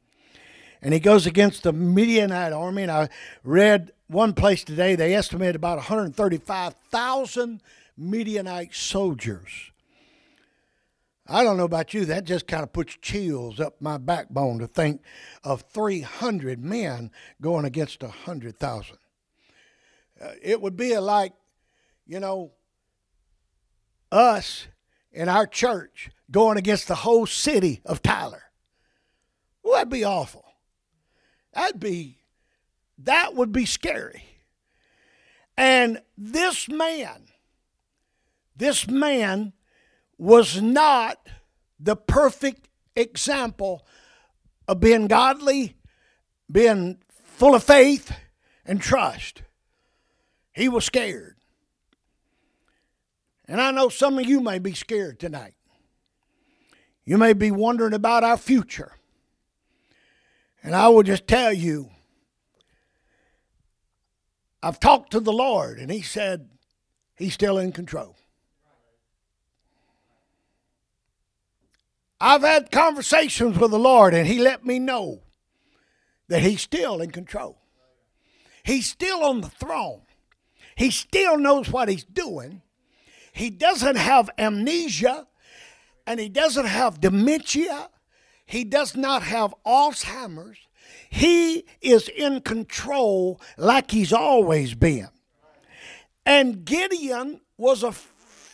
And 0.80 0.94
he 0.94 1.00
goes 1.00 1.26
against 1.26 1.62
the 1.62 1.72
Midianite 1.72 2.52
army. 2.52 2.82
And 2.82 2.92
I 2.92 3.08
read 3.44 3.92
one 4.06 4.32
place 4.32 4.64
today, 4.64 4.94
they 4.94 5.14
estimate 5.14 5.56
about 5.56 5.76
135,000 5.76 7.60
Midianite 7.98 8.74
soldiers. 8.74 9.72
I 11.28 11.42
don't 11.42 11.56
know 11.56 11.64
about 11.64 11.92
you, 11.92 12.04
that 12.04 12.24
just 12.24 12.46
kind 12.46 12.62
of 12.62 12.72
puts 12.72 12.96
chills 13.02 13.58
up 13.58 13.80
my 13.80 13.98
backbone 13.98 14.58
to 14.60 14.66
think 14.66 15.02
of 15.42 15.62
300 15.62 16.62
men 16.64 17.10
going 17.40 17.64
against 17.64 18.02
100,000. 18.02 18.96
Uh, 20.20 20.30
it 20.40 20.60
would 20.60 20.76
be 20.76 20.96
like, 20.98 21.32
you 22.06 22.20
know, 22.20 22.52
us 24.12 24.68
and 25.12 25.28
our 25.28 25.46
church 25.46 26.10
going 26.30 26.58
against 26.58 26.86
the 26.86 26.94
whole 26.94 27.26
city 27.26 27.80
of 27.84 28.02
Tyler. 28.02 28.44
Well, 29.62 29.74
that'd 29.74 29.88
be 29.88 30.04
awful. 30.04 30.44
That'd 31.52 31.80
be, 31.80 32.18
that 32.98 33.34
would 33.34 33.50
be 33.50 33.66
scary. 33.66 34.24
And 35.56 36.00
this 36.16 36.68
man, 36.68 37.24
this 38.54 38.86
man 38.86 39.54
was 40.18 40.60
not 40.60 41.18
the 41.78 41.96
perfect 41.96 42.68
example 42.94 43.86
of 44.66 44.80
being 44.80 45.06
godly, 45.06 45.76
being 46.50 46.98
full 47.22 47.54
of 47.54 47.62
faith 47.62 48.12
and 48.64 48.80
trust. 48.80 49.42
He 50.52 50.68
was 50.68 50.84
scared. 50.84 51.36
And 53.46 53.60
I 53.60 53.70
know 53.70 53.88
some 53.88 54.18
of 54.18 54.26
you 54.26 54.40
may 54.40 54.58
be 54.58 54.72
scared 54.72 55.20
tonight. 55.20 55.54
You 57.04 57.18
may 57.18 57.32
be 57.32 57.50
wondering 57.50 57.94
about 57.94 58.24
our 58.24 58.36
future. 58.36 58.92
And 60.62 60.74
I 60.74 60.88
will 60.88 61.04
just 61.04 61.28
tell 61.28 61.52
you 61.52 61.90
I've 64.62 64.80
talked 64.80 65.12
to 65.12 65.20
the 65.20 65.32
Lord, 65.32 65.78
and 65.78 65.92
He 65.92 66.02
said 66.02 66.48
He's 67.16 67.34
still 67.34 67.56
in 67.58 67.70
control. 67.70 68.16
I've 72.20 72.42
had 72.42 72.70
conversations 72.70 73.58
with 73.58 73.70
the 73.70 73.78
Lord, 73.78 74.14
and 74.14 74.26
He 74.26 74.38
let 74.38 74.64
me 74.64 74.78
know 74.78 75.22
that 76.28 76.42
He's 76.42 76.62
still 76.62 77.00
in 77.00 77.10
control. 77.10 77.58
He's 78.64 78.86
still 78.86 79.22
on 79.22 79.42
the 79.42 79.48
throne. 79.48 80.02
He 80.76 80.90
still 80.90 81.38
knows 81.38 81.70
what 81.70 81.88
He's 81.88 82.04
doing. 82.04 82.62
He 83.32 83.50
doesn't 83.50 83.96
have 83.96 84.30
amnesia, 84.38 85.26
and 86.06 86.18
He 86.18 86.28
doesn't 86.28 86.66
have 86.66 87.00
dementia. 87.00 87.90
He 88.46 88.64
does 88.64 88.96
not 88.96 89.22
have 89.22 89.54
Alzheimer's. 89.66 90.58
He 91.10 91.64
is 91.80 92.08
in 92.08 92.40
control 92.40 93.40
like 93.56 93.90
He's 93.90 94.12
always 94.12 94.74
been. 94.74 95.08
And 96.24 96.64
Gideon 96.64 97.40
was 97.56 97.82
a 97.82 97.92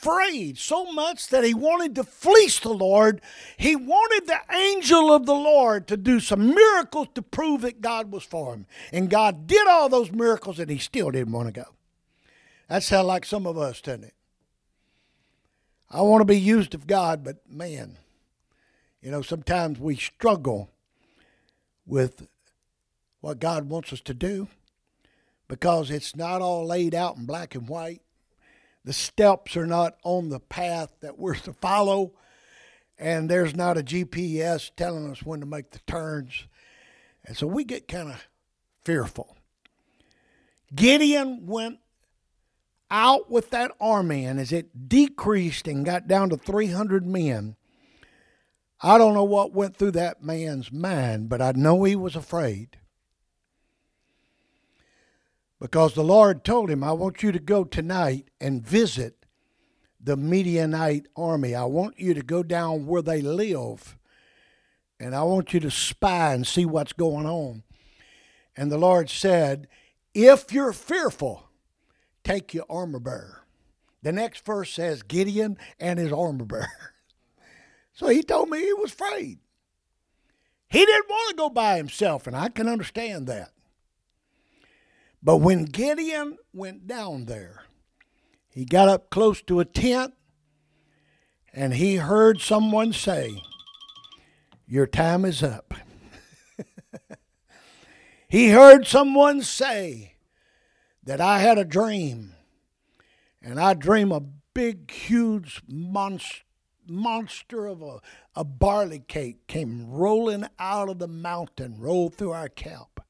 afraid 0.03 0.59
so 0.59 0.91
much 0.93 1.29
that 1.29 1.45
he 1.45 1.55
wanted 1.55 1.95
to 1.95 2.05
fleece 2.05 2.59
the 2.59 2.73
Lord. 2.73 3.21
He 3.57 3.77
wanted 3.77 4.27
the 4.27 4.41
angel 4.55 5.13
of 5.13 5.27
the 5.27 5.35
Lord 5.35 5.87
to 5.89 5.97
do 5.97 6.19
some 6.19 6.55
miracles 6.55 7.09
to 7.15 7.23
prove 7.23 7.61
that 7.63 7.81
God 7.81 8.11
was 8.11 8.25
for 8.25 8.53
him. 8.53 8.67
And 8.93 9.09
God 9.09 9.47
did 9.47 9.67
all 9.69 9.89
those 9.89 10.11
miracles 10.11 10.59
and 10.59 10.71
he 10.71 10.79
still 10.79 11.11
didn't 11.11 11.33
want 11.33 11.55
to 11.55 11.61
go. 11.61 11.67
That 12.69 12.83
sounds 12.83 13.07
like 13.07 13.25
some 13.25 13.47
of 13.47 13.57
us, 13.57 13.81
doesn't 13.81 14.05
it? 14.05 14.15
I 15.91 16.01
want 16.01 16.23
to 16.23 16.27
be 16.27 16.41
used 16.41 16.75
of 16.75 16.87
God, 16.87 17.23
but 17.23 17.37
man, 17.49 17.99
you 19.03 19.11
know, 19.11 19.23
sometimes 19.23 19.79
we 19.79 19.95
struggle 19.95 20.71
with 21.87 22.27
what 23.21 23.39
God 23.39 23.69
wants 23.69 23.93
us 23.93 24.01
to 24.01 24.15
do 24.15 24.49
because 25.49 25.91
it's 25.91 26.17
not 26.17 26.41
all 26.41 26.67
laid 26.67 26.95
out 26.95 27.19
in 27.19 27.27
black 27.27 27.55
and 27.55 27.69
white. 27.69 28.01
The 28.85 28.93
steps 28.93 29.57
are 29.57 29.67
not 29.67 29.97
on 30.03 30.29
the 30.29 30.41
path 30.41 30.93
that 31.01 31.19
we're 31.19 31.35
to 31.35 31.53
follow, 31.53 32.13
and 32.99 33.29
there's 33.29 33.55
not 33.55 33.79
a 33.79 33.83
GPS 33.83 34.71
telling 34.77 35.11
us 35.11 35.23
when 35.23 35.41
to 35.41 35.47
make 35.47 35.71
the 35.71 35.79
turns. 35.81 36.47
And 37.25 37.37
so 37.37 37.47
we 37.47 37.65
get 37.65 37.87
kind 37.87 38.11
of 38.11 38.27
fearful. 38.85 39.37
Gideon 40.75 41.47
went 41.47 41.79
out 42.91 43.31
with 43.31 43.51
that 43.51 43.73
army, 43.81 44.25
and 44.25 44.41
as 44.41 44.53
it 44.53 44.89
decreased 44.89 45.69
and 45.69 45.85
got 45.85 46.09
down 46.09 46.31
to 46.31 46.37
300 46.37 47.07
men, 47.07 47.57
I 48.81 48.99
don't 48.99 49.15
know 49.15 49.25
what 49.25 49.55
went 49.55 49.77
through 49.77 49.93
that 49.93 50.25
man's 50.25 50.73
mind, 50.73 51.29
but 51.29 51.41
I 51.41 51.53
know 51.53 51.85
he 51.85 51.95
was 51.95 52.17
afraid. 52.17 52.79
Because 55.63 55.95
the 55.95 56.03
Lord 56.03 56.43
told 56.43 56.71
him, 56.71 56.83
I 56.83 56.91
want 56.91 57.23
you 57.23 57.31
to 57.31 57.39
go 57.39 57.63
tonight 57.63 58.27
and 58.41 58.67
visit 58.67 59.25
the 60.03 60.17
Midianite 60.17 61.07
army. 61.15 61.55
I 61.55 61.67
want 61.67 62.01
you 62.01 62.15
to 62.15 62.23
go 62.23 62.43
down 62.43 62.85
where 62.85 63.01
they 63.01 63.21
live. 63.23 63.97
And 64.99 65.15
I 65.15 65.23
want 65.23 65.55
you 65.55 65.61
to 65.61 65.71
spy 65.71 66.35
and 66.35 66.45
see 66.45 66.67
what's 66.67 66.93
going 66.93 67.27
on. 67.27 67.63
And 68.57 68.73
the 68.73 68.77
Lord 68.77 69.09
said, 69.09 69.69
If 70.15 70.53
you're 70.53 70.73
fearful, 70.73 71.45
take 72.25 72.53
your 72.53 72.67
armor 72.69 72.99
bearer. 72.99 73.45
The 74.03 74.11
next 74.11 74.45
verse 74.45 74.73
says 74.73 75.05
Gideon 75.05 75.57
and 75.79 75.97
his 76.01 76.13
armor 76.13 76.45
bearer. 76.45 76.69
So 77.95 78.09
he 78.09 78.23
told 78.23 78.49
me 78.49 78.59
he 78.59 78.73
was 78.73 78.91
afraid. 78.91 79.39
He 80.71 80.79
didn't 80.79 81.11
want 81.11 81.29
to 81.29 81.37
go 81.37 81.51
by 81.51 81.77
himself, 81.77 82.27
and 82.27 82.35
I 82.35 82.49
can 82.49 82.67
understand 82.67 83.27
that. 83.27 83.53
But 85.23 85.37
when 85.37 85.67
Gideon 85.67 86.39
went 86.53 86.87
down 86.87 87.27
there, 87.27 87.65
he 88.51 88.65
got 88.65 88.89
up 88.89 89.09
close 89.09 89.41
to 89.43 89.61
a 89.61 89.65
tent 89.65 90.15
and 91.53 91.75
he 91.75 91.97
heard 91.97 92.41
someone 92.41 92.93
say, 92.93 93.41
Your 94.67 94.87
time 94.87 95.25
is 95.25 95.43
up. 95.43 95.75
he 98.29 98.51
heard 98.51 98.87
someone 98.87 99.43
say 99.43 100.15
that 101.05 101.21
I 101.21 101.39
had 101.39 101.59
a 101.59 101.65
dream, 101.65 102.35
and 103.41 103.61
I 103.61 103.75
dream 103.75 104.13
a 104.13 104.23
big, 104.55 104.91
huge 104.91 105.63
monster 105.69 106.43
monster 106.85 107.67
of 107.67 107.81
a, 107.81 108.01
a 108.35 108.45
barley 108.45 108.99
cake 108.99 109.47
came 109.47 109.89
rolling 109.89 110.47
out 110.59 110.89
of 110.89 110.99
the 110.99 111.09
mountain, 111.09 111.77
rolled 111.79 112.17
through 112.17 112.33
our 112.33 112.49
camp. 112.49 113.02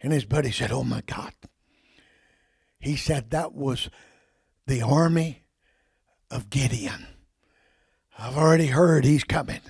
And 0.00 0.12
his 0.12 0.24
buddy 0.24 0.50
said, 0.50 0.72
Oh 0.72 0.84
my 0.84 1.02
God. 1.06 1.32
He 2.78 2.96
said 2.96 3.30
that 3.30 3.54
was 3.54 3.90
the 4.66 4.82
army 4.82 5.44
of 6.30 6.50
Gideon. 6.50 7.06
I've 8.18 8.36
already 8.36 8.68
heard 8.68 9.04
he's 9.04 9.24
coming. 9.24 9.60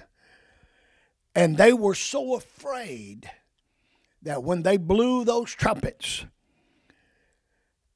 And 1.35 1.57
they 1.57 1.73
were 1.73 1.95
so 1.95 2.35
afraid 2.35 3.31
that 4.23 4.43
when 4.43 4.63
they 4.63 4.77
blew 4.77 5.25
those 5.25 5.53
trumpets 5.53 6.25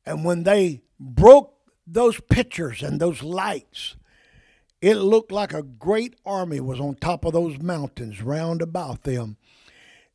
and 0.04 0.24
when 0.24 0.42
they 0.42 0.82
broke 0.98 1.54
those 1.86 2.20
pictures 2.20 2.82
and 2.82 3.00
those 3.00 3.22
lights, 3.22 3.96
it 4.80 4.94
looked 4.94 5.32
like 5.32 5.52
a 5.52 5.62
great 5.62 6.14
army 6.24 6.60
was 6.60 6.80
on 6.80 6.94
top 6.94 7.24
of 7.24 7.32
those 7.32 7.58
mountains 7.58 8.22
round 8.22 8.62
about 8.62 9.02
them. 9.02 9.36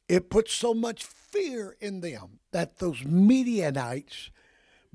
It 0.07 0.30
put 0.30 0.49
so 0.49 0.74
much 0.74 1.03
fear 1.36 1.76
in 1.80 2.02
them 2.02 2.40
that 2.52 2.78
those 2.78 3.04
Midianites 3.04 4.30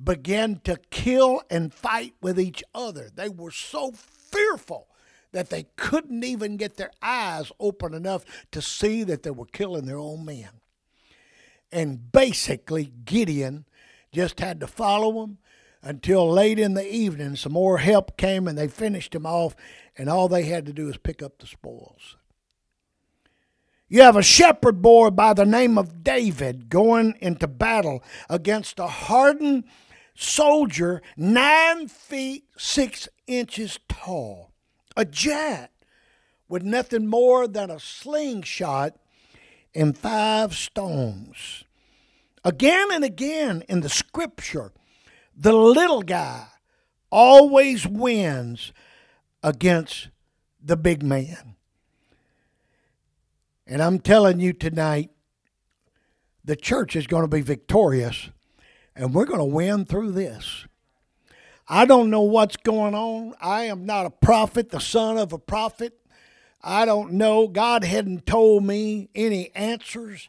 began 0.02 0.60
to 0.64 0.78
kill 0.90 1.42
and 1.50 1.74
fight 1.74 2.14
with 2.22 2.40
each 2.40 2.64
other. 2.74 3.10
They 3.14 3.28
were 3.28 3.50
so 3.50 3.92
fearful 3.92 4.88
that 5.32 5.50
they 5.50 5.66
couldn't 5.76 6.24
even 6.24 6.56
get 6.56 6.76
their 6.76 6.90
eyes 7.02 7.52
open 7.60 7.94
enough 7.94 8.24
to 8.52 8.62
see 8.62 9.04
that 9.04 9.22
they 9.22 9.30
were 9.30 9.46
killing 9.46 9.86
their 9.86 9.98
own 9.98 10.24
men. 10.24 10.48
And 11.70 12.10
basically, 12.10 12.92
Gideon 13.04 13.64
just 14.12 14.40
had 14.40 14.58
to 14.60 14.66
follow 14.66 15.20
them 15.20 15.38
until 15.82 16.28
late 16.28 16.58
in 16.58 16.74
the 16.74 16.92
evening. 16.92 17.36
Some 17.36 17.52
more 17.52 17.78
help 17.78 18.16
came 18.16 18.48
and 18.48 18.58
they 18.58 18.66
finished 18.66 19.14
him 19.14 19.26
off, 19.26 19.54
and 19.96 20.08
all 20.08 20.28
they 20.28 20.44
had 20.44 20.66
to 20.66 20.72
do 20.72 20.86
was 20.86 20.96
pick 20.96 21.22
up 21.22 21.38
the 21.38 21.46
spoils. 21.46 22.16
You 23.92 24.02
have 24.02 24.14
a 24.14 24.22
shepherd 24.22 24.80
boy 24.80 25.10
by 25.10 25.34
the 25.34 25.44
name 25.44 25.76
of 25.76 26.04
David 26.04 26.68
going 26.68 27.16
into 27.20 27.48
battle 27.48 28.04
against 28.28 28.78
a 28.78 28.86
hardened 28.86 29.64
soldier 30.14 31.02
nine 31.16 31.88
feet 31.88 32.44
six 32.56 33.08
inches 33.26 33.80
tall, 33.88 34.52
a 34.96 35.04
giant 35.04 35.72
with 36.48 36.62
nothing 36.62 37.08
more 37.08 37.48
than 37.48 37.68
a 37.68 37.80
slingshot 37.80 38.94
and 39.74 39.98
five 39.98 40.54
stones. 40.54 41.64
Again 42.44 42.92
and 42.92 43.02
again 43.02 43.64
in 43.68 43.80
the 43.80 43.88
scripture, 43.88 44.70
the 45.36 45.52
little 45.52 46.02
guy 46.02 46.46
always 47.10 47.88
wins 47.88 48.72
against 49.42 50.10
the 50.62 50.76
big 50.76 51.02
man. 51.02 51.56
And 53.70 53.80
I'm 53.80 54.00
telling 54.00 54.40
you 54.40 54.52
tonight, 54.52 55.10
the 56.44 56.56
church 56.56 56.96
is 56.96 57.06
going 57.06 57.22
to 57.22 57.28
be 57.28 57.40
victorious 57.40 58.28
and 58.96 59.14
we're 59.14 59.26
going 59.26 59.38
to 59.38 59.44
win 59.44 59.84
through 59.84 60.10
this. 60.10 60.66
I 61.68 61.84
don't 61.84 62.10
know 62.10 62.22
what's 62.22 62.56
going 62.56 62.96
on. 62.96 63.34
I 63.40 63.66
am 63.66 63.86
not 63.86 64.06
a 64.06 64.10
prophet, 64.10 64.70
the 64.70 64.80
son 64.80 65.18
of 65.18 65.32
a 65.32 65.38
prophet. 65.38 65.96
I 66.60 66.84
don't 66.84 67.12
know. 67.12 67.46
God 67.46 67.84
hadn't 67.84 68.26
told 68.26 68.64
me 68.64 69.08
any 69.14 69.54
answers. 69.54 70.28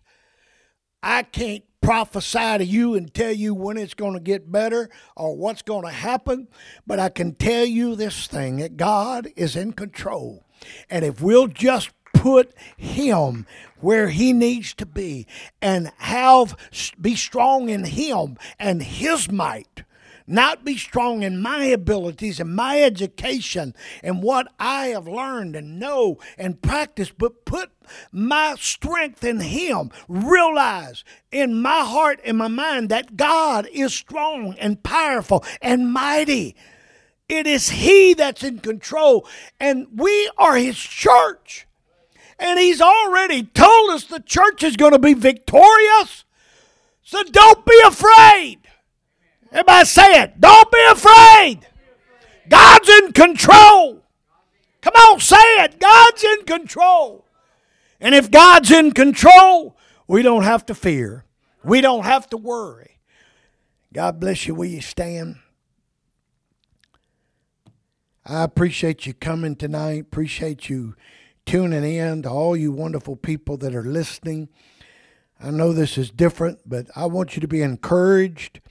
I 1.01 1.23
can't 1.23 1.63
prophesy 1.81 2.59
to 2.59 2.63
you 2.63 2.93
and 2.93 3.11
tell 3.11 3.31
you 3.31 3.55
when 3.55 3.75
it's 3.75 3.95
going 3.95 4.13
to 4.13 4.19
get 4.19 4.51
better 4.51 4.87
or 5.17 5.35
what's 5.35 5.63
going 5.63 5.85
to 5.85 5.91
happen, 5.91 6.47
but 6.85 6.99
I 6.99 7.09
can 7.09 7.33
tell 7.33 7.65
you 7.65 7.95
this 7.95 8.27
thing 8.27 8.57
that 8.57 8.77
God 8.77 9.29
is 9.35 9.55
in 9.55 9.73
control. 9.73 10.45
And 10.91 11.03
if 11.03 11.21
we'll 11.23 11.47
just 11.47 11.89
put 12.21 12.53
him 12.77 13.47
where 13.79 14.09
he 14.09 14.31
needs 14.31 14.75
to 14.75 14.85
be 14.85 15.25
and 15.59 15.91
have 15.97 16.55
be 17.01 17.15
strong 17.15 17.67
in 17.67 17.83
him 17.83 18.37
and 18.59 18.83
his 18.83 19.31
might 19.31 19.83
not 20.27 20.63
be 20.63 20.77
strong 20.77 21.23
in 21.23 21.41
my 21.41 21.63
abilities 21.63 22.39
and 22.39 22.55
my 22.55 22.79
education 22.79 23.73
and 24.03 24.21
what 24.21 24.53
I 24.59 24.89
have 24.89 25.07
learned 25.07 25.55
and 25.55 25.79
know 25.79 26.19
and 26.37 26.61
practice, 26.61 27.11
but 27.11 27.43
put 27.43 27.71
my 28.11 28.55
strength 28.59 29.23
in 29.23 29.39
Him. 29.39 29.89
Realize 30.07 31.03
in 31.31 31.59
my 31.59 31.83
heart 31.83 32.21
and 32.23 32.37
my 32.37 32.47
mind 32.47 32.89
that 32.89 33.17
God 33.17 33.67
is 33.73 33.95
strong 33.95 34.53
and 34.59 34.81
powerful 34.83 35.43
and 35.59 35.91
mighty. 35.91 36.55
It 37.27 37.47
is 37.47 37.71
He 37.71 38.13
that's 38.13 38.43
in 38.43 38.59
control, 38.59 39.27
and 39.59 39.87
we 39.91 40.31
are 40.37 40.55
His 40.55 40.77
church. 40.77 41.65
And 42.41 42.59
he's 42.59 42.81
already 42.81 43.43
told 43.43 43.91
us 43.91 44.03
the 44.05 44.19
church 44.19 44.63
is 44.63 44.75
going 44.75 44.93
to 44.93 44.99
be 44.99 45.13
victorious. 45.13 46.25
So 47.03 47.21
don't 47.23 47.63
be 47.63 47.79
afraid. 47.85 48.57
Everybody 49.51 49.85
say 49.85 50.23
it. 50.23 50.41
Don't 50.41 50.71
be 50.71 50.83
afraid. 50.89 51.59
God's 52.49 52.89
in 52.89 53.11
control. 53.11 54.01
Come 54.81 54.93
on, 54.95 55.19
say 55.19 55.35
it. 55.37 55.79
God's 55.79 56.23
in 56.23 56.43
control. 56.45 57.25
And 57.99 58.15
if 58.15 58.31
God's 58.31 58.71
in 58.71 58.91
control, 58.93 59.77
we 60.07 60.23
don't 60.23 60.43
have 60.43 60.65
to 60.65 60.73
fear. 60.73 61.25
We 61.63 61.79
don't 61.79 62.05
have 62.05 62.27
to 62.31 62.37
worry. 62.37 62.97
God 63.93 64.19
bless 64.19 64.47
you. 64.47 64.55
Will 64.55 64.65
you 64.65 64.81
stand? 64.81 65.35
I 68.25 68.43
appreciate 68.43 69.05
you 69.05 69.13
coming 69.13 69.55
tonight. 69.55 70.01
Appreciate 70.01 70.69
you 70.69 70.95
tuning 71.45 71.83
in, 71.83 72.23
to 72.23 72.29
all 72.29 72.55
you 72.55 72.71
wonderful 72.71 73.15
people 73.15 73.57
that 73.57 73.75
are 73.75 73.83
listening. 73.83 74.49
I 75.43 75.51
know 75.51 75.73
this 75.73 75.97
is 75.97 76.11
different, 76.11 76.59
but 76.65 76.87
I 76.95 77.05
want 77.05 77.35
you 77.35 77.41
to 77.41 77.47
be 77.47 77.61
encouraged. 77.61 78.61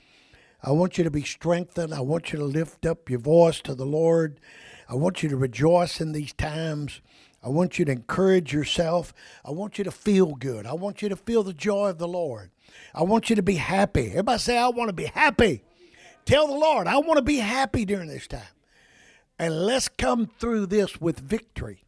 I 0.62 0.72
want 0.72 0.98
you 0.98 1.04
to 1.04 1.10
be 1.10 1.22
strengthened. 1.22 1.92
I 1.92 2.00
want 2.00 2.32
you 2.32 2.38
to 2.38 2.44
lift 2.44 2.86
up 2.86 3.10
your 3.10 3.18
voice 3.18 3.60
to 3.62 3.74
the 3.74 3.86
Lord. 3.86 4.40
I 4.88 4.94
want 4.94 5.22
you 5.22 5.28
to 5.30 5.36
rejoice 5.36 6.00
in 6.00 6.12
these 6.12 6.32
times. 6.32 7.00
I 7.42 7.48
want 7.48 7.78
you 7.78 7.84
to 7.86 7.92
encourage 7.92 8.52
yourself. 8.52 9.14
I 9.44 9.50
want 9.50 9.78
you 9.78 9.84
to 9.84 9.90
feel 9.90 10.34
good. 10.34 10.66
I 10.66 10.74
want 10.74 11.00
you 11.00 11.08
to 11.08 11.16
feel 11.16 11.42
the 11.42 11.54
joy 11.54 11.88
of 11.88 11.98
the 11.98 12.08
Lord. 12.08 12.50
I 12.94 13.02
want 13.02 13.30
you 13.30 13.36
to 13.36 13.42
be 13.42 13.54
happy. 13.54 14.10
Everybody 14.10 14.38
say, 14.38 14.58
I 14.58 14.68
want 14.68 14.88
to 14.88 14.94
be 14.94 15.06
happy. 15.06 15.62
Tell 16.26 16.46
the 16.46 16.54
Lord, 16.54 16.86
I 16.86 16.98
want 16.98 17.16
to 17.16 17.22
be 17.22 17.38
happy 17.38 17.84
during 17.84 18.08
this 18.08 18.26
time. 18.26 18.42
And 19.38 19.64
let's 19.64 19.88
come 19.88 20.26
through 20.26 20.66
this 20.66 21.00
with 21.00 21.18
victory. 21.18 21.84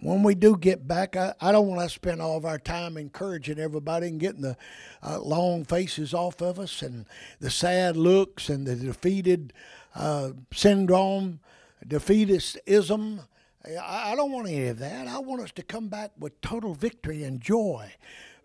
When 0.00 0.22
we 0.22 0.36
do 0.36 0.56
get 0.56 0.86
back, 0.86 1.16
I, 1.16 1.34
I 1.40 1.50
don't 1.50 1.66
want 1.66 1.80
to 1.80 1.88
spend 1.88 2.22
all 2.22 2.36
of 2.36 2.44
our 2.44 2.58
time 2.58 2.96
encouraging 2.96 3.58
everybody 3.58 4.06
and 4.06 4.20
getting 4.20 4.42
the 4.42 4.56
uh, 5.02 5.18
long 5.18 5.64
faces 5.64 6.14
off 6.14 6.40
of 6.40 6.60
us 6.60 6.82
and 6.82 7.04
the 7.40 7.50
sad 7.50 7.96
looks 7.96 8.48
and 8.48 8.64
the 8.64 8.76
defeated 8.76 9.52
uh, 9.96 10.30
syndrome, 10.52 11.40
defeatism. 11.84 13.26
I, 13.66 14.12
I 14.12 14.16
don't 14.16 14.30
want 14.30 14.48
any 14.48 14.68
of 14.68 14.78
that. 14.78 15.08
I 15.08 15.18
want 15.18 15.42
us 15.42 15.50
to 15.52 15.62
come 15.64 15.88
back 15.88 16.12
with 16.16 16.40
total 16.40 16.74
victory 16.74 17.24
and 17.24 17.40
joy 17.40 17.92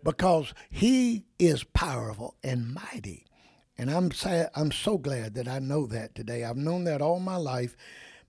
because 0.04 0.56
He 0.72 1.24
is 1.38 1.64
powerful 1.64 2.36
and 2.44 2.74
mighty. 2.74 3.26
And 3.78 3.92
I'm 3.92 4.12
sad, 4.12 4.50
I'm 4.56 4.72
so 4.72 4.98
glad 4.98 5.36
that 5.36 5.48
I 5.48 5.60
know 5.60 5.86
that 5.88 6.16
today. 6.16 6.44
I've 6.44 6.58
known 6.58 6.84
that 6.86 7.02
all 7.02 7.20
my 7.20 7.36
life. 7.36 7.76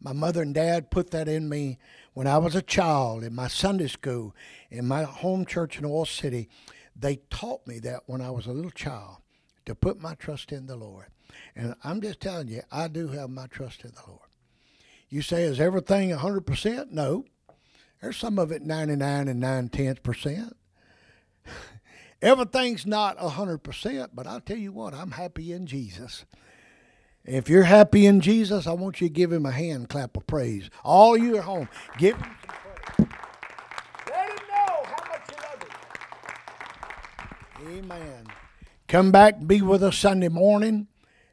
My 0.01 0.12
mother 0.12 0.42
and 0.42 0.55
dad 0.55 0.90
put 0.90 1.11
that 1.11 1.28
in 1.28 1.49
me 1.49 1.78
when 2.12 2.26
I 2.26 2.38
was 2.38 2.55
a 2.55 2.62
child 2.62 3.24
in 3.24 3.34
my 3.34 3.49
Sunday 3.49 3.88
school, 3.88 4.34
in 4.70 4.86
my 4.86 5.05
home 5.05 5.47
church 5.47 5.78
in 5.78 5.84
Oil 5.84 6.05
City. 6.05 6.49
They 6.97 7.16
taught 7.30 7.66
me 7.66 7.78
that 7.80 8.03
when 8.07 8.20
I 8.20 8.30
was 8.30 8.47
a 8.47 8.53
little 8.53 8.70
child 8.70 9.16
to 9.66 9.74
put 9.74 10.01
my 10.01 10.14
trust 10.14 10.53
in 10.53 10.66
the 10.66 10.76
Lord. 10.76 11.07
And 11.57 11.74
I'm 11.82 12.01
just 12.01 12.20
telling 12.20 12.49
you, 12.49 12.62
I 12.70 12.88
do 12.88 13.09
have 13.09 13.30
my 13.30 13.47
trust 13.47 13.84
in 13.84 13.92
the 13.92 14.03
Lord. 14.07 14.20
You 15.09 15.22
say, 15.22 15.45
is 15.45 15.61
everything 15.61 16.11
100%? 16.11 16.90
No. 16.90 17.24
There's 18.01 18.16
some 18.16 18.38
of 18.38 18.53
it 18.53 18.62
99 18.62 19.28
and 19.28 19.40
9 19.40 19.68
tenths 19.68 20.01
percent. 20.03 20.57
Everything's 22.22 22.86
not 22.86 23.18
100%, 23.18 24.09
but 24.14 24.26
I'll 24.26 24.40
tell 24.40 24.57
you 24.57 24.72
what, 24.72 24.95
I'm 24.95 25.12
happy 25.12 25.53
in 25.53 25.66
Jesus. 25.66 26.24
If 27.27 27.49
you're 27.49 27.62
happy 27.62 28.05
in 28.05 28.20
Jesus, 28.20 28.66
I 28.66 28.72
want 28.72 29.01
you 29.01 29.09
to 29.09 29.12
give 29.12 29.33
him 29.33 29.47
a 29.47 29.51
hand 29.51 29.89
clap 29.89 30.14
of 30.16 30.27
praise. 30.27 30.68
All 30.83 31.16
you 31.16 31.39
at 31.39 31.45
home, 31.45 31.70
give 31.97 32.16
him 32.16 32.37
some 32.47 32.57
praise. 32.97 33.09
Let 34.11 34.29
him 34.29 34.37
know 34.51 34.83
how 34.85 35.09
much 35.09 35.31
you 35.31 35.37
love 35.43 35.62
him. 37.62 37.79
Amen. 37.79 38.27
Come 38.89 39.11
back 39.11 39.37
and 39.39 39.49
be 39.49 39.62
with 39.62 39.83
us 39.83 39.97
Sunday 39.97 40.29
morning, 40.29 40.87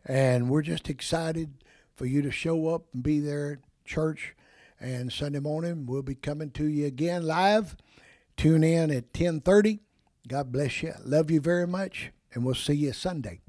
and 0.06 0.50
we're 0.50 0.62
just 0.62 0.90
excited 0.90 1.56
for 1.94 2.06
you 2.06 2.22
to 2.22 2.32
show 2.32 2.70
up 2.70 2.86
and 2.94 3.04
be 3.04 3.20
there 3.20 3.52
at 3.52 3.60
church. 3.84 4.34
And 4.80 5.12
Sunday 5.12 5.40
morning, 5.40 5.86
we'll 5.86 6.04
be 6.04 6.16
coming 6.16 6.52
to 6.52 6.64
you 6.64 6.86
again 6.86 7.24
live. 7.24 7.76
Tune 8.38 8.64
in 8.64 8.92
at 8.92 9.14
1030. 9.14 9.82
God 10.26 10.54
bless 10.54 10.82
you. 10.82 10.94
Love 11.04 11.30
you 11.30 11.42
very 11.42 11.68
much, 11.68 12.12
and 12.34 12.46
we'll 12.46 12.56
see 12.56 12.76
you 12.76 12.94
Sunday. 12.94 13.42